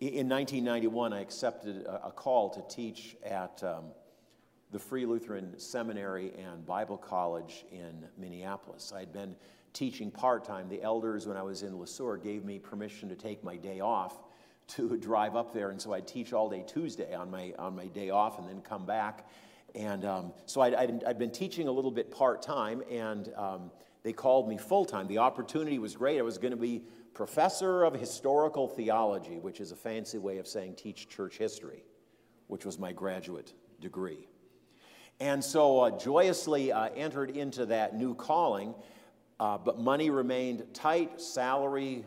In 0.00 0.28
1991, 0.28 1.12
I 1.12 1.20
accepted 1.20 1.86
a 1.86 2.10
call 2.10 2.50
to 2.50 2.74
teach 2.74 3.16
at 3.24 3.62
um, 3.64 3.86
the 4.72 4.78
Free 4.78 5.04
Lutheran 5.04 5.58
Seminary 5.58 6.32
and 6.38 6.64
Bible 6.64 6.96
College 6.96 7.64
in 7.72 8.06
Minneapolis. 8.16 8.92
I'd 8.94 9.12
been 9.12 9.34
teaching 9.72 10.10
part 10.10 10.44
time. 10.44 10.68
The 10.68 10.82
elders, 10.82 11.26
when 11.26 11.36
I 11.36 11.42
was 11.42 11.62
in 11.62 11.76
Le 11.76 11.86
Sueur, 11.86 12.16
gave 12.16 12.44
me 12.44 12.58
permission 12.58 13.08
to 13.08 13.16
take 13.16 13.42
my 13.42 13.56
day 13.56 13.80
off 13.80 14.18
to 14.68 14.96
drive 14.96 15.34
up 15.34 15.52
there, 15.52 15.70
and 15.70 15.82
so 15.82 15.92
I'd 15.92 16.06
teach 16.06 16.32
all 16.32 16.48
day 16.48 16.64
Tuesday 16.66 17.14
on 17.14 17.30
my, 17.30 17.52
on 17.58 17.74
my 17.74 17.86
day 17.86 18.10
off 18.10 18.38
and 18.38 18.48
then 18.48 18.60
come 18.60 18.86
back. 18.86 19.28
And 19.74 20.04
um, 20.04 20.32
so 20.46 20.60
I'd, 20.60 20.74
I'd, 20.74 21.04
I'd, 21.04 21.18
been 21.18 21.30
teaching 21.30 21.66
a 21.66 21.72
little 21.72 21.90
bit 21.90 22.10
part 22.10 22.42
time, 22.42 22.82
and 22.90 23.32
um, 23.36 23.70
they 24.02 24.12
called 24.12 24.48
me 24.48 24.56
full 24.56 24.84
time. 24.84 25.08
The 25.08 25.18
opportunity 25.18 25.78
was 25.78 25.96
great. 25.96 26.18
I 26.18 26.22
was 26.22 26.38
going 26.38 26.52
to 26.52 26.56
be 26.56 26.82
professor 27.14 27.84
of 27.84 27.94
historical 27.94 28.68
theology, 28.68 29.38
which 29.38 29.60
is 29.60 29.72
a 29.72 29.76
fancy 29.76 30.18
way 30.18 30.38
of 30.38 30.46
saying 30.46 30.74
teach 30.76 31.08
church 31.08 31.36
history, 31.38 31.84
which 32.46 32.64
was 32.64 32.78
my 32.78 32.92
graduate 32.92 33.52
degree. 33.80 34.29
And 35.20 35.44
so 35.44 35.80
uh, 35.80 35.98
joyously 35.98 36.72
uh, 36.72 36.88
entered 36.96 37.36
into 37.36 37.66
that 37.66 37.94
new 37.94 38.14
calling, 38.14 38.74
uh, 39.38 39.58
but 39.58 39.78
money 39.78 40.08
remained 40.08 40.64
tight, 40.72 41.20
salary 41.20 42.06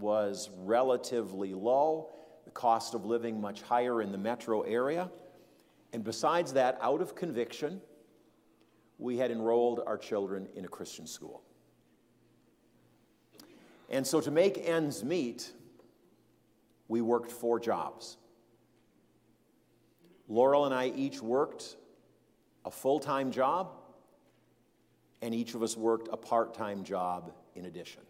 was 0.00 0.48
relatively 0.60 1.52
low, 1.52 2.08
the 2.46 2.50
cost 2.50 2.94
of 2.94 3.04
living 3.04 3.38
much 3.38 3.60
higher 3.60 4.00
in 4.00 4.12
the 4.12 4.18
metro 4.18 4.62
area. 4.62 5.10
And 5.92 6.02
besides 6.02 6.54
that, 6.54 6.78
out 6.80 7.02
of 7.02 7.14
conviction, 7.14 7.82
we 8.98 9.18
had 9.18 9.30
enrolled 9.30 9.80
our 9.86 9.98
children 9.98 10.48
in 10.56 10.64
a 10.64 10.68
Christian 10.68 11.06
school. 11.06 11.42
And 13.90 14.06
so 14.06 14.22
to 14.22 14.30
make 14.30 14.58
ends 14.66 15.04
meet, 15.04 15.52
we 16.88 17.02
worked 17.02 17.30
four 17.30 17.60
jobs. 17.60 18.16
Laurel 20.28 20.64
and 20.64 20.74
I 20.74 20.88
each 20.88 21.20
worked 21.20 21.76
a 22.64 22.70
full 22.70 22.98
time 22.98 23.30
job, 23.30 23.72
and 25.22 25.34
each 25.34 25.54
of 25.54 25.62
us 25.62 25.76
worked 25.76 26.08
a 26.12 26.16
part 26.16 26.54
time 26.54 26.84
job 26.84 27.32
in 27.54 27.66
addition. 27.66 28.02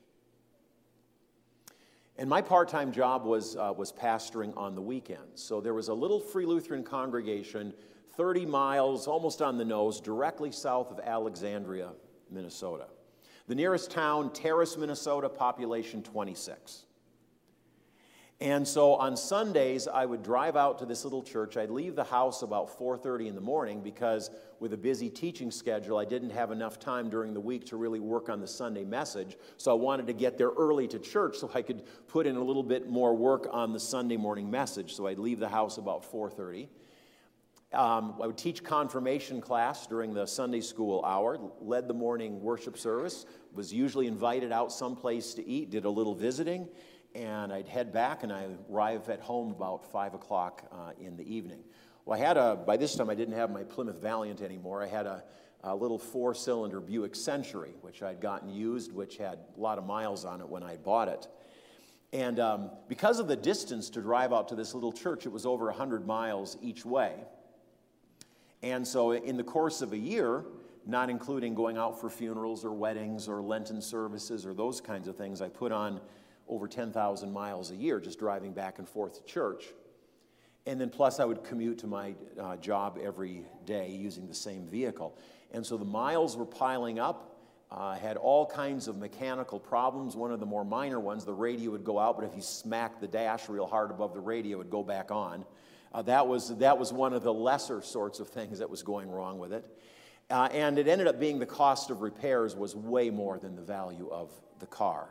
And 2.16 2.28
my 2.28 2.40
part 2.40 2.68
time 2.68 2.92
job 2.92 3.24
was, 3.24 3.56
uh, 3.56 3.72
was 3.76 3.92
pastoring 3.92 4.56
on 4.56 4.74
the 4.74 4.82
weekends. 4.82 5.42
So 5.42 5.60
there 5.60 5.74
was 5.74 5.88
a 5.88 5.94
little 5.94 6.20
Free 6.20 6.46
Lutheran 6.46 6.84
congregation 6.84 7.74
30 8.16 8.46
miles, 8.46 9.08
almost 9.08 9.42
on 9.42 9.58
the 9.58 9.64
nose, 9.64 10.00
directly 10.00 10.52
south 10.52 10.92
of 10.92 11.00
Alexandria, 11.00 11.90
Minnesota. 12.30 12.86
The 13.48 13.54
nearest 13.54 13.90
town, 13.90 14.32
Terrace, 14.32 14.76
Minnesota, 14.76 15.28
population 15.28 16.02
26. 16.02 16.84
And 18.40 18.66
so 18.66 18.94
on 18.96 19.16
Sundays, 19.16 19.86
I 19.86 20.04
would 20.04 20.22
drive 20.22 20.56
out 20.56 20.78
to 20.80 20.86
this 20.86 21.04
little 21.04 21.22
church. 21.22 21.56
I'd 21.56 21.70
leave 21.70 21.94
the 21.94 22.04
house 22.04 22.42
about 22.42 22.68
4:30 22.68 23.28
in 23.28 23.34
the 23.36 23.40
morning 23.40 23.80
because 23.80 24.28
with 24.58 24.72
a 24.72 24.76
busy 24.76 25.08
teaching 25.08 25.52
schedule, 25.52 25.96
I 25.96 26.04
didn't 26.04 26.30
have 26.30 26.50
enough 26.50 26.80
time 26.80 27.08
during 27.08 27.32
the 27.32 27.40
week 27.40 27.64
to 27.66 27.76
really 27.76 28.00
work 28.00 28.28
on 28.28 28.40
the 28.40 28.48
Sunday 28.48 28.84
message. 28.84 29.38
So 29.56 29.70
I 29.70 29.74
wanted 29.74 30.08
to 30.08 30.12
get 30.12 30.36
there 30.36 30.50
early 30.50 30.88
to 30.88 30.98
church 30.98 31.36
so 31.36 31.50
I 31.54 31.62
could 31.62 31.84
put 32.08 32.26
in 32.26 32.34
a 32.34 32.42
little 32.42 32.64
bit 32.64 32.88
more 32.88 33.14
work 33.14 33.46
on 33.52 33.72
the 33.72 33.80
Sunday 33.80 34.16
morning 34.16 34.50
message. 34.50 34.94
So 34.94 35.06
I'd 35.06 35.18
leave 35.18 35.38
the 35.38 35.48
house 35.48 35.78
about 35.78 36.04
4:30. 36.04 36.68
Um, 37.72 38.14
I 38.22 38.26
would 38.26 38.38
teach 38.38 38.62
confirmation 38.62 39.40
class 39.40 39.86
during 39.86 40.12
the 40.12 40.26
Sunday 40.26 40.60
school 40.60 41.04
hour, 41.04 41.38
led 41.60 41.88
the 41.88 41.94
morning 41.94 42.40
worship 42.40 42.78
service, 42.78 43.26
was 43.52 43.72
usually 43.72 44.06
invited 44.06 44.52
out 44.52 44.72
someplace 44.72 45.34
to 45.34 45.46
eat, 45.46 45.70
did 45.70 45.84
a 45.84 45.90
little 45.90 46.14
visiting, 46.14 46.68
and 47.14 47.52
I'd 47.52 47.68
head 47.68 47.92
back 47.92 48.22
and 48.22 48.32
I 48.32 48.48
arrive 48.70 49.08
at 49.08 49.20
home 49.20 49.50
about 49.50 49.90
5 49.90 50.14
o'clock 50.14 50.64
uh, 50.72 50.90
in 51.00 51.16
the 51.16 51.22
evening. 51.22 51.60
Well, 52.04 52.20
I 52.20 52.22
had 52.24 52.36
a, 52.36 52.56
by 52.56 52.76
this 52.76 52.94
time 52.96 53.08
I 53.08 53.14
didn't 53.14 53.34
have 53.34 53.50
my 53.50 53.62
Plymouth 53.62 54.00
Valiant 54.00 54.42
anymore. 54.42 54.82
I 54.82 54.86
had 54.86 55.06
a, 55.06 55.22
a 55.62 55.74
little 55.74 55.98
four 55.98 56.34
cylinder 56.34 56.80
Buick 56.80 57.14
Century, 57.14 57.74
which 57.80 58.02
I'd 58.02 58.20
gotten 58.20 58.50
used, 58.50 58.92
which 58.92 59.16
had 59.16 59.38
a 59.56 59.60
lot 59.60 59.78
of 59.78 59.86
miles 59.86 60.24
on 60.24 60.40
it 60.40 60.48
when 60.48 60.62
I 60.62 60.76
bought 60.76 61.08
it. 61.08 61.28
And 62.12 62.38
um, 62.38 62.70
because 62.88 63.18
of 63.18 63.26
the 63.26 63.36
distance 63.36 63.90
to 63.90 64.00
drive 64.00 64.32
out 64.32 64.48
to 64.48 64.54
this 64.54 64.74
little 64.74 64.92
church, 64.92 65.26
it 65.26 65.32
was 65.32 65.46
over 65.46 65.66
100 65.66 66.06
miles 66.06 66.56
each 66.62 66.84
way. 66.84 67.14
And 68.62 68.86
so, 68.86 69.12
in 69.12 69.36
the 69.36 69.42
course 69.44 69.82
of 69.82 69.92
a 69.92 69.98
year, 69.98 70.44
not 70.86 71.10
including 71.10 71.54
going 71.54 71.76
out 71.76 72.00
for 72.00 72.08
funerals 72.08 72.64
or 72.64 72.72
weddings 72.72 73.26
or 73.28 73.42
Lenten 73.42 73.82
services 73.82 74.46
or 74.46 74.54
those 74.54 74.80
kinds 74.80 75.08
of 75.08 75.16
things, 75.16 75.42
I 75.42 75.48
put 75.48 75.72
on 75.72 76.00
over 76.48 76.68
10,000 76.68 77.32
miles 77.32 77.70
a 77.70 77.76
year 77.76 78.00
just 78.00 78.18
driving 78.18 78.52
back 78.52 78.78
and 78.78 78.88
forth 78.88 79.14
to 79.14 79.24
church. 79.24 79.64
And 80.66 80.80
then 80.80 80.88
plus 80.88 81.20
I 81.20 81.24
would 81.24 81.44
commute 81.44 81.78
to 81.78 81.86
my 81.86 82.14
uh, 82.40 82.56
job 82.56 82.98
every 83.02 83.44
day 83.66 83.90
using 83.90 84.26
the 84.26 84.34
same 84.34 84.66
vehicle. 84.66 85.16
And 85.52 85.64
so 85.64 85.76
the 85.76 85.84
miles 85.84 86.36
were 86.36 86.46
piling 86.46 86.98
up. 86.98 87.30
Uh, 87.70 87.96
had 87.96 88.16
all 88.16 88.46
kinds 88.46 88.86
of 88.86 88.96
mechanical 88.96 89.58
problems. 89.58 90.14
One 90.14 90.30
of 90.30 90.38
the 90.38 90.46
more 90.46 90.64
minor 90.64 91.00
ones, 91.00 91.24
the 91.24 91.32
radio 91.32 91.72
would 91.72 91.82
go 91.82 91.98
out, 91.98 92.16
but 92.16 92.24
if 92.24 92.36
you 92.36 92.42
smacked 92.42 93.00
the 93.00 93.08
dash 93.08 93.48
real 93.48 93.66
hard 93.66 93.90
above 93.90 94.14
the 94.14 94.20
radio, 94.20 94.56
it 94.56 94.58
would 94.58 94.70
go 94.70 94.84
back 94.84 95.10
on. 95.10 95.44
Uh, 95.92 96.02
that, 96.02 96.26
was, 96.26 96.56
that 96.58 96.78
was 96.78 96.92
one 96.92 97.12
of 97.12 97.22
the 97.22 97.32
lesser 97.32 97.82
sorts 97.82 98.20
of 98.20 98.28
things 98.28 98.60
that 98.60 98.70
was 98.70 98.84
going 98.84 99.10
wrong 99.10 99.38
with 99.38 99.52
it. 99.52 99.64
Uh, 100.30 100.48
and 100.52 100.78
it 100.78 100.86
ended 100.86 101.06
up 101.08 101.18
being 101.18 101.38
the 101.38 101.46
cost 101.46 101.90
of 101.90 102.00
repairs 102.00 102.54
was 102.54 102.76
way 102.76 103.10
more 103.10 103.38
than 103.38 103.56
the 103.56 103.62
value 103.62 104.08
of 104.10 104.30
the 104.60 104.66
car. 104.66 105.08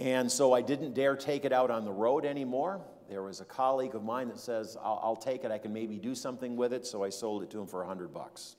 And 0.00 0.30
so 0.30 0.52
I 0.52 0.62
didn't 0.62 0.94
dare 0.94 1.16
take 1.16 1.44
it 1.44 1.52
out 1.52 1.70
on 1.70 1.84
the 1.84 1.92
road 1.92 2.24
anymore. 2.24 2.80
There 3.08 3.22
was 3.22 3.40
a 3.40 3.44
colleague 3.44 3.94
of 3.94 4.02
mine 4.02 4.28
that 4.28 4.40
says, 4.40 4.76
I'll, 4.82 5.00
I'll 5.02 5.16
take 5.16 5.44
it, 5.44 5.50
I 5.50 5.58
can 5.58 5.72
maybe 5.72 5.98
do 5.98 6.14
something 6.14 6.56
with 6.56 6.72
it, 6.72 6.86
so 6.86 7.04
I 7.04 7.10
sold 7.10 7.42
it 7.42 7.50
to 7.50 7.60
him 7.60 7.66
for 7.66 7.80
100 7.80 8.12
bucks. 8.12 8.56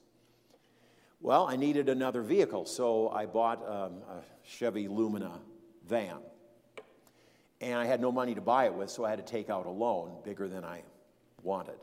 Well, 1.19 1.47
I 1.47 1.55
needed 1.55 1.89
another 1.89 2.21
vehicle, 2.21 2.65
so 2.65 3.09
I 3.09 3.25
bought 3.25 3.59
um, 3.67 4.01
a 4.07 4.21
Chevy 4.43 4.87
Lumina 4.87 5.39
van. 5.87 6.17
And 7.61 7.79
I 7.79 7.85
had 7.85 7.99
no 7.99 8.11
money 8.11 8.35
to 8.35 8.41
buy 8.41 8.65
it 8.65 8.73
with, 8.73 8.89
so 8.89 9.03
I 9.05 9.09
had 9.09 9.25
to 9.25 9.25
take 9.25 9.49
out 9.49 9.65
a 9.65 9.71
loan 9.71 10.17
bigger 10.23 10.47
than 10.47 10.63
I 10.63 10.83
wanted. 11.41 11.79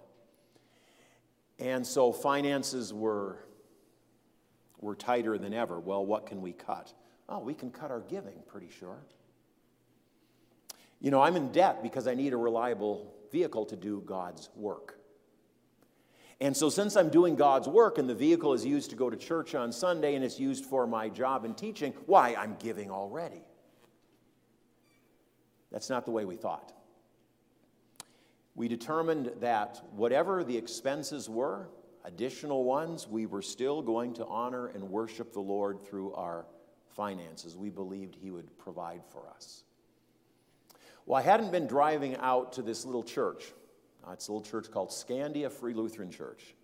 And 1.59 1.87
so 1.87 2.13
finances 2.13 2.93
were, 2.93 3.39
were 4.81 4.95
tighter 4.95 5.39
than 5.39 5.53
ever. 5.53 5.81
Well, 5.81 6.07
what 6.07 6.27
can 6.27 6.41
we 6.41 6.53
cut? 6.53 6.93
Oh, 7.29 7.39
we 7.39 7.55
can 7.55 7.71
cut 7.71 7.91
our 7.91 8.01
giving, 8.01 8.35
pretty 8.47 8.69
sure. 8.69 8.99
You 11.03 11.11
know, 11.11 11.21
I'm 11.21 11.35
in 11.35 11.51
debt 11.51 11.83
because 11.83 12.07
I 12.07 12.15
need 12.15 12.33
a 12.33 12.37
reliable 12.37 13.13
vehicle 13.33 13.67
to 13.67 13.77
do 13.77 14.03
God's 14.07 14.49
work. 14.55 15.01
And 16.41 16.57
so, 16.57 16.71
since 16.71 16.97
I'm 16.97 17.09
doing 17.09 17.35
God's 17.35 17.67
work 17.67 17.99
and 17.99 18.09
the 18.09 18.15
vehicle 18.15 18.53
is 18.53 18.65
used 18.65 18.91
to 18.91 18.97
go 18.97 19.11
to 19.11 19.17
church 19.17 19.57
on 19.57 19.73
Sunday 19.73 20.15
and 20.15 20.25
it's 20.25 20.39
used 20.39 20.65
for 20.65 20.87
my 20.87 21.09
job 21.09 21.45
and 21.45 21.59
teaching, 21.59 21.93
why, 22.07 22.37
I'm 22.39 22.57
giving 22.61 22.91
already. 22.91 23.43
That's 25.73 25.91
not 25.91 26.05
the 26.05 26.13
way 26.13 26.25
we 26.25 26.37
thought. 26.37 26.73
We 28.55 28.69
determined 28.69 29.33
that 29.41 29.83
whatever 29.97 30.45
the 30.45 30.57
expenses 30.57 31.29
were, 31.29 31.69
additional 32.05 32.63
ones, 32.63 33.09
we 33.09 33.27
were 33.27 33.43
still 33.43 33.83
going 33.83 34.15
to 34.15 34.27
honor 34.27 34.69
and 34.69 34.85
worship 34.85 35.33
the 35.33 35.41
Lord 35.41 35.81
through 35.81 36.13
our 36.15 36.47
finances. 36.91 37.57
We 37.57 37.71
believed 37.71 38.15
He 38.15 38.31
would 38.31 38.57
provide 38.59 39.03
for 39.05 39.29
us. 39.29 39.65
Well, 41.05 41.19
I 41.19 41.23
hadn't 41.23 41.51
been 41.51 41.67
driving 41.67 42.17
out 42.17 42.53
to 42.55 42.63
this 42.63 42.85
little 42.85 43.03
church. 43.03 43.53
Uh, 44.07 44.13
it's 44.13 44.29
a 44.29 44.33
little 44.33 44.47
church 44.49 44.71
called 44.71 44.91
Scandia 44.91 45.51
Free 45.51 45.75
Lutheran 45.75 46.11
Church. 46.11 46.55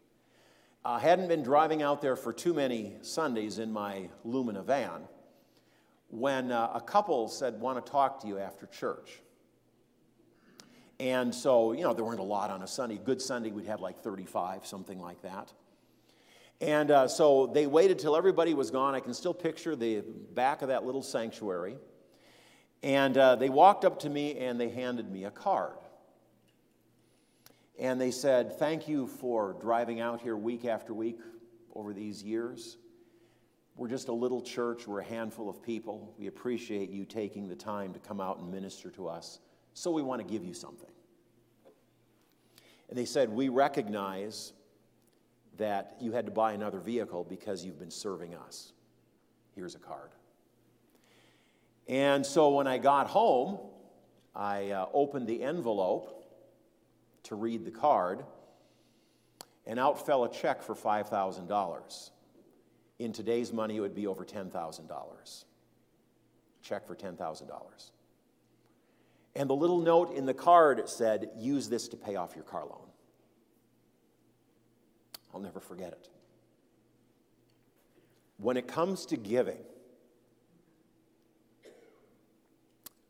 I 0.84 1.00
hadn't 1.00 1.26
been 1.26 1.42
driving 1.42 1.82
out 1.82 2.00
there 2.00 2.14
for 2.14 2.32
too 2.32 2.54
many 2.54 2.94
Sundays 3.02 3.58
in 3.58 3.72
my 3.72 4.08
Lumina 4.24 4.62
van 4.62 5.02
when 6.10 6.52
uh, 6.52 6.70
a 6.72 6.80
couple 6.80 7.28
said, 7.28 7.60
Want 7.60 7.84
to 7.84 7.90
talk 7.90 8.20
to 8.22 8.28
you 8.28 8.38
after 8.38 8.66
church. 8.66 9.20
And 11.00 11.34
so, 11.34 11.72
you 11.72 11.82
know, 11.82 11.92
there 11.92 12.04
weren't 12.04 12.20
a 12.20 12.24
lot 12.24 12.50
on 12.50 12.62
a 12.62 12.66
Sunday. 12.66 12.98
Good 13.02 13.20
Sunday, 13.20 13.50
we'd 13.50 13.66
have 13.66 13.80
like 13.80 14.00
35, 14.00 14.66
something 14.66 15.00
like 15.00 15.20
that. 15.22 15.52
And 16.60 16.90
uh, 16.90 17.08
so 17.08 17.46
they 17.46 17.66
waited 17.66 17.98
till 17.98 18.16
everybody 18.16 18.54
was 18.54 18.70
gone. 18.70 18.94
I 18.94 19.00
can 19.00 19.14
still 19.14 19.34
picture 19.34 19.76
the 19.76 20.02
back 20.34 20.62
of 20.62 20.68
that 20.68 20.84
little 20.84 21.02
sanctuary. 21.02 21.76
And 22.82 23.16
uh, 23.16 23.36
they 23.36 23.48
walked 23.48 23.84
up 23.84 24.00
to 24.00 24.10
me 24.10 24.38
and 24.38 24.60
they 24.60 24.68
handed 24.68 25.10
me 25.10 25.24
a 25.24 25.30
card. 25.30 25.78
And 27.78 28.00
they 28.00 28.10
said, 28.10 28.58
Thank 28.58 28.88
you 28.88 29.06
for 29.06 29.56
driving 29.60 30.00
out 30.00 30.20
here 30.20 30.36
week 30.36 30.64
after 30.64 30.92
week 30.92 31.20
over 31.74 31.92
these 31.92 32.22
years. 32.22 32.76
We're 33.76 33.88
just 33.88 34.08
a 34.08 34.12
little 34.12 34.42
church, 34.42 34.88
we're 34.88 35.00
a 35.00 35.04
handful 35.04 35.48
of 35.48 35.62
people. 35.62 36.12
We 36.18 36.26
appreciate 36.26 36.90
you 36.90 37.04
taking 37.04 37.48
the 37.48 37.54
time 37.54 37.92
to 37.92 38.00
come 38.00 38.20
out 38.20 38.38
and 38.38 38.50
minister 38.50 38.90
to 38.92 39.08
us. 39.08 39.38
So 39.74 39.92
we 39.92 40.02
want 40.02 40.20
to 40.20 40.26
give 40.26 40.44
you 40.44 40.54
something. 40.54 40.90
And 42.88 42.98
they 42.98 43.04
said, 43.04 43.28
We 43.28 43.48
recognize 43.48 44.52
that 45.58 45.96
you 46.00 46.12
had 46.12 46.26
to 46.26 46.32
buy 46.32 46.52
another 46.52 46.80
vehicle 46.80 47.24
because 47.24 47.64
you've 47.64 47.78
been 47.78 47.90
serving 47.90 48.34
us. 48.34 48.72
Here's 49.54 49.74
a 49.74 49.78
card. 49.78 50.10
And 51.88 52.24
so 52.24 52.50
when 52.50 52.66
I 52.66 52.78
got 52.78 53.06
home, 53.06 53.58
I 54.34 54.70
uh, 54.70 54.86
opened 54.92 55.26
the 55.26 55.42
envelope 55.42 56.14
to 57.24 57.34
read 57.34 57.64
the 57.64 57.70
card, 57.70 58.24
and 59.66 59.78
out 59.78 60.06
fell 60.06 60.24
a 60.24 60.32
check 60.32 60.62
for 60.62 60.74
$5,000. 60.74 62.10
In 62.98 63.12
today's 63.12 63.52
money, 63.52 63.76
it 63.76 63.80
would 63.80 63.94
be 63.94 64.06
over 64.06 64.24
$10,000. 64.24 65.44
Check 66.62 66.86
for 66.86 66.94
$10,000. 66.94 67.90
And 69.36 69.48
the 69.48 69.54
little 69.54 69.78
note 69.78 70.14
in 70.14 70.26
the 70.26 70.34
card 70.34 70.88
said, 70.88 71.30
use 71.36 71.68
this 71.68 71.88
to 71.88 71.96
pay 71.96 72.16
off 72.16 72.34
your 72.34 72.44
car 72.44 72.64
loan. 72.64 72.88
I'll 75.32 75.40
never 75.40 75.60
forget 75.60 75.92
it. 75.92 76.08
When 78.38 78.56
it 78.56 78.66
comes 78.66 79.06
to 79.06 79.16
giving, 79.16 79.58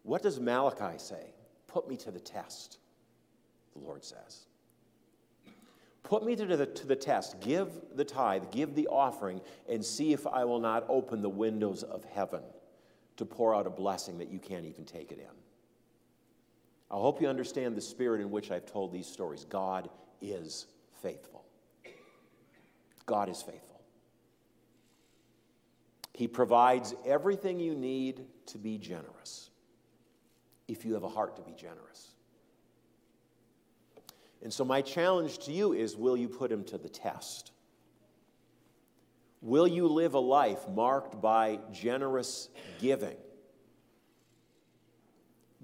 what 0.08 0.22
does 0.22 0.40
Malachi 0.40 0.96
say? 0.96 1.34
Put 1.66 1.86
me 1.86 1.94
to 1.98 2.10
the 2.10 2.18
test, 2.18 2.78
the 3.74 3.78
Lord 3.80 4.02
says. 4.02 4.46
Put 6.02 6.24
me 6.24 6.34
to 6.34 6.46
the, 6.46 6.64
to 6.64 6.86
the 6.86 6.96
test. 6.96 7.38
Give 7.40 7.68
the 7.94 8.06
tithe, 8.06 8.44
give 8.50 8.74
the 8.74 8.86
offering, 8.86 9.42
and 9.68 9.84
see 9.84 10.14
if 10.14 10.26
I 10.26 10.46
will 10.46 10.60
not 10.60 10.86
open 10.88 11.20
the 11.20 11.28
windows 11.28 11.82
of 11.82 12.04
heaven 12.04 12.40
to 13.18 13.26
pour 13.26 13.54
out 13.54 13.66
a 13.66 13.70
blessing 13.70 14.16
that 14.16 14.30
you 14.30 14.38
can't 14.38 14.64
even 14.64 14.86
take 14.86 15.12
it 15.12 15.18
in. 15.18 15.36
I 16.90 16.94
hope 16.94 17.20
you 17.20 17.28
understand 17.28 17.76
the 17.76 17.82
spirit 17.82 18.22
in 18.22 18.30
which 18.30 18.50
I've 18.50 18.64
told 18.64 18.94
these 18.94 19.06
stories. 19.06 19.44
God 19.44 19.90
is 20.22 20.68
faithful. 21.02 21.44
God 23.04 23.28
is 23.28 23.42
faithful. 23.42 23.82
He 26.14 26.26
provides 26.26 26.94
everything 27.04 27.60
you 27.60 27.74
need 27.74 28.24
to 28.46 28.56
be 28.56 28.78
generous 28.78 29.50
if 30.68 30.84
you 30.84 30.94
have 30.94 31.02
a 31.02 31.08
heart 31.08 31.34
to 31.36 31.42
be 31.42 31.52
generous. 31.52 32.12
And 34.42 34.52
so, 34.52 34.64
my 34.64 34.82
challenge 34.82 35.38
to 35.40 35.52
you 35.52 35.72
is 35.72 35.96
will 35.96 36.16
you 36.16 36.28
put 36.28 36.52
him 36.52 36.62
to 36.64 36.78
the 36.78 36.88
test? 36.88 37.50
Will 39.40 39.66
you 39.66 39.88
live 39.88 40.14
a 40.14 40.20
life 40.20 40.68
marked 40.68 41.20
by 41.20 41.58
generous 41.72 42.48
giving? 42.80 43.16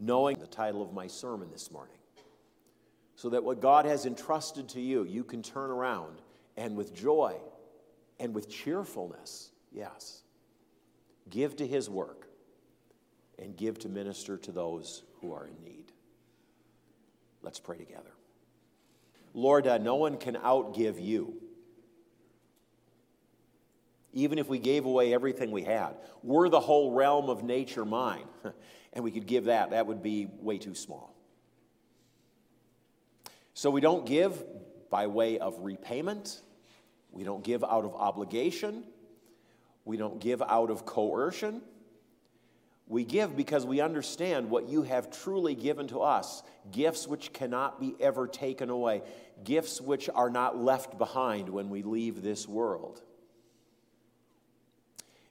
Knowing 0.01 0.39
the 0.39 0.47
title 0.47 0.83
of 0.83 0.93
my 0.93 1.07
sermon 1.07 1.51
this 1.53 1.71
morning. 1.71 1.97
So 3.17 3.31
that 3.31 3.45
what 3.45 3.61
God 3.61 3.85
has 3.85 4.07
entrusted 4.07 4.69
to 4.71 4.81
you, 4.81 5.05
you 5.05 5.23
can 5.23 5.43
turn 5.43 5.71
around 5.71 6.21
and 6.57 6.77
with 6.77 6.95
joy 6.95 7.37
and 8.19 8.35
with 8.35 8.49
cheerfulness, 8.49 9.51
yes, 9.73 10.23
give 11.31 11.57
to 11.57 11.67
His 11.67 11.89
work 11.89 12.24
and 13.39 13.57
give 13.57 13.79
to 13.81 13.89
minister 13.89 14.37
to 14.39 14.53
those 14.53 15.03
who 15.21 15.33
are 15.33 15.47
in 15.47 15.65
need. 15.65 15.93
Let's 17.43 17.59
pray 17.59 17.77
together. 17.77 18.13
Lord, 19.35 19.67
uh, 19.67 19.79
no 19.79 19.97
one 19.97 20.17
can 20.17 20.37
outgive 20.37 21.03
you. 21.03 21.35
Even 24.13 24.39
if 24.39 24.49
we 24.49 24.61
gave 24.61 24.85
away 24.85 25.13
everything 25.13 25.51
we 25.51 25.63
had, 25.63 25.97
were 26.23 26.49
the 26.49 26.61
whole 26.61 26.93
realm 26.93 27.29
of 27.29 27.43
nature 27.43 27.85
mine, 27.85 28.27
and 28.93 29.03
we 29.03 29.11
could 29.11 29.27
give 29.27 29.47
that, 29.47 29.71
that 29.71 29.87
would 29.87 30.03
be 30.03 30.29
way 30.41 30.59
too 30.59 30.75
small. 30.75 31.15
So 33.55 33.71
we 33.71 33.81
don't 33.81 34.07
give 34.07 34.43
by 34.89 35.09
way 35.09 35.39
of 35.39 35.59
repayment, 35.61 36.41
we 37.11 37.25
don't 37.25 37.43
give 37.43 37.65
out 37.65 37.85
of 37.85 37.95
obligation, 37.95 38.85
we 39.85 39.97
don't 39.97 40.21
give 40.21 40.41
out 40.41 40.71
of 40.71 40.87
coercion. 40.87 41.61
We 42.87 43.05
give 43.05 43.37
because 43.37 43.65
we 43.65 43.81
understand 43.81 44.51
what 44.51 44.69
you 44.69 44.83
have 44.83 45.11
truly 45.11 45.55
given 45.55 45.89
to 45.89 46.01
us 46.01 46.43
gifts 46.71 47.09
which 47.09 47.33
cannot 47.33 47.81
be 47.81 47.95
ever 47.99 48.27
taken 48.27 48.69
away, 48.69 49.03
gifts 49.43 49.81
which 49.81 50.11
are 50.15 50.31
not 50.31 50.59
left 50.59 50.99
behind 50.99 51.49
when 51.49 51.71
we 51.71 51.83
leave 51.83 52.23
this 52.23 52.47
world. 52.47 53.01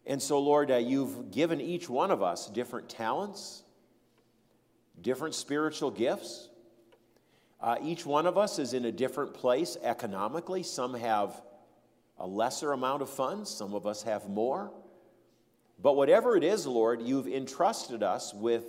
And 0.06 0.22
so, 0.22 0.40
Lord, 0.40 0.72
uh, 0.72 0.78
you've 0.78 1.32
given 1.32 1.62
each 1.62 1.88
one 1.88 2.12
of 2.12 2.22
us 2.22 2.50
different 2.50 2.90
talents, 2.90 3.64
different 5.00 5.36
spiritual 5.36 5.92
gifts. 5.92 6.50
Uh, 7.62 7.78
each 7.82 8.06
one 8.06 8.26
of 8.26 8.38
us 8.38 8.60
is 8.60 8.74
in 8.74 8.84
a 8.86 8.92
different 8.92 9.34
place 9.34 9.78
economically. 9.82 10.64
Some 10.64 10.96
have 10.96 11.42
a 12.18 12.28
lesser 12.28 12.74
amount 12.74 13.02
of 13.02 13.10
funds, 13.10 13.50
some 13.50 13.74
of 13.74 13.88
us 13.88 14.04
have 14.04 14.28
more. 14.28 14.72
But 15.82 15.96
whatever 15.96 16.38
it 16.38 16.44
is, 16.44 16.66
Lord, 16.66 17.02
you've 17.02 17.28
entrusted 17.28 18.04
us 18.04 18.34
with 18.34 18.64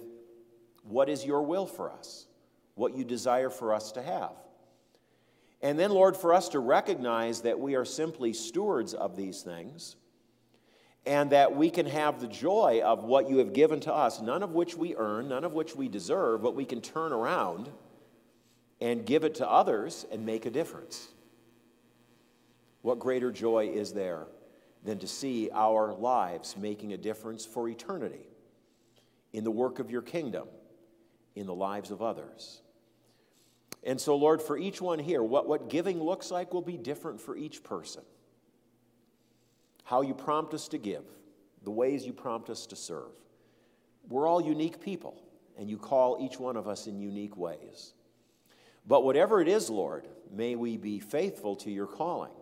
what 0.83 1.09
is 1.09 1.25
your 1.25 1.43
will 1.43 1.67
for 1.67 1.91
us, 1.91 2.27
what 2.75 2.97
you 2.97 3.05
desire 3.05 3.51
for 3.51 3.73
us 3.73 3.93
to 3.93 4.03
have. 4.03 4.33
And 5.63 5.79
then, 5.79 5.91
Lord, 5.91 6.17
for 6.17 6.35
us 6.35 6.51
to 6.51 6.59
recognize 6.59 7.43
that 7.43 7.59
we 7.59 7.75
are 7.75 7.85
simply 7.85 8.33
stewards 8.33 8.93
of 8.93 9.17
these 9.17 9.43
things 9.43 9.97
and 11.07 11.31
that 11.31 11.55
we 11.55 11.71
can 11.71 11.87
have 11.87 12.21
the 12.21 12.27
joy 12.27 12.81
of 12.85 13.05
what 13.05 13.29
you 13.29 13.39
have 13.39 13.53
given 13.53 13.81
to 13.81 13.93
us, 13.93 14.21
none 14.21 14.43
of 14.43 14.53
which 14.53 14.77
we 14.77 14.95
earn, 14.97 15.29
none 15.29 15.45
of 15.45 15.53
which 15.53 15.77
we 15.77 15.89
deserve, 15.89 16.43
but 16.43 16.55
we 16.55 16.65
can 16.65 16.81
turn 16.81 17.13
around 17.13 17.71
and 18.81 19.07
give 19.07 19.25
it 19.25 19.37
to 19.37 19.49
others 19.49 20.07
and 20.11 20.25
make 20.25 20.47
a 20.47 20.51
difference. 20.51 21.09
What 22.83 22.99
greater 22.99 23.31
joy 23.31 23.69
is 23.69 23.93
there 23.93 24.27
than 24.85 24.99
to 24.99 25.09
see 25.09 25.51
our 25.53 25.95
lives 25.95 26.57
making 26.57 26.93
a 26.93 26.99
difference 26.99 27.45
for 27.47 27.69
eternity 27.69 28.29
in 29.33 29.43
the 29.43 29.51
work 29.51 29.79
of 29.79 29.91
your 29.91 30.03
kingdom, 30.03 30.47
in 31.35 31.47
the 31.47 31.55
lives 31.55 31.91
of 31.91 32.03
others. 32.03 32.61
And 33.83 34.01
so, 34.01 34.17
Lord, 34.17 34.41
for 34.41 34.57
each 34.57 34.81
one 34.81 34.99
here, 34.99 35.23
what, 35.23 35.49
what 35.49 35.69
giving 35.69 36.03
looks 36.03 36.31
like 36.31 36.55
will 36.55 36.63
be 36.63 36.77
different 36.77 37.21
for 37.21 37.37
each 37.37 37.63
person. 37.63 38.03
How 39.85 40.03
you 40.03 40.15
prompt 40.15 40.55
us 40.55 40.69
to 40.69 40.79
give, 40.79 41.05
the 41.65 41.71
ways 41.71 42.07
you 42.07 42.13
prompt 42.13 42.49
us 42.49 42.67
to 42.67 42.77
serve. 42.77 43.13
We're 44.09 44.27
all 44.27 44.41
unique 44.41 44.81
people, 44.81 45.23
and 45.59 45.69
you 45.69 45.79
call 45.79 46.19
each 46.21 46.39
one 46.39 46.57
of 46.57 46.69
us 46.69 46.87
in 46.87 46.99
unique 46.99 47.37
ways. 47.37 47.95
But 48.87 49.05
whatever 49.05 49.41
it 49.41 49.49
is, 49.49 49.71
Lord, 49.71 50.07
may 50.31 50.57
we 50.57 50.77
be 50.77 51.01
faithful 51.01 51.57
to 51.57 51.71
your 51.71 51.87
calling 51.87 52.33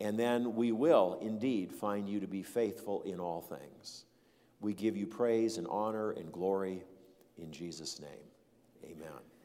and 0.00 0.18
then 0.18 0.54
we 0.54 0.72
will 0.72 1.18
indeed 1.20 1.72
find 1.72 2.08
you 2.08 2.20
to 2.20 2.26
be 2.26 2.42
faithful 2.42 3.02
in 3.02 3.18
all 3.18 3.40
things. 3.40 4.04
We 4.60 4.74
give 4.74 4.96
you 4.96 5.06
praise 5.06 5.58
and 5.58 5.66
honor 5.68 6.10
and 6.10 6.32
glory 6.32 6.82
in 7.36 7.52
Jesus' 7.52 8.00
name. 8.00 8.10
Amen. 8.84 9.37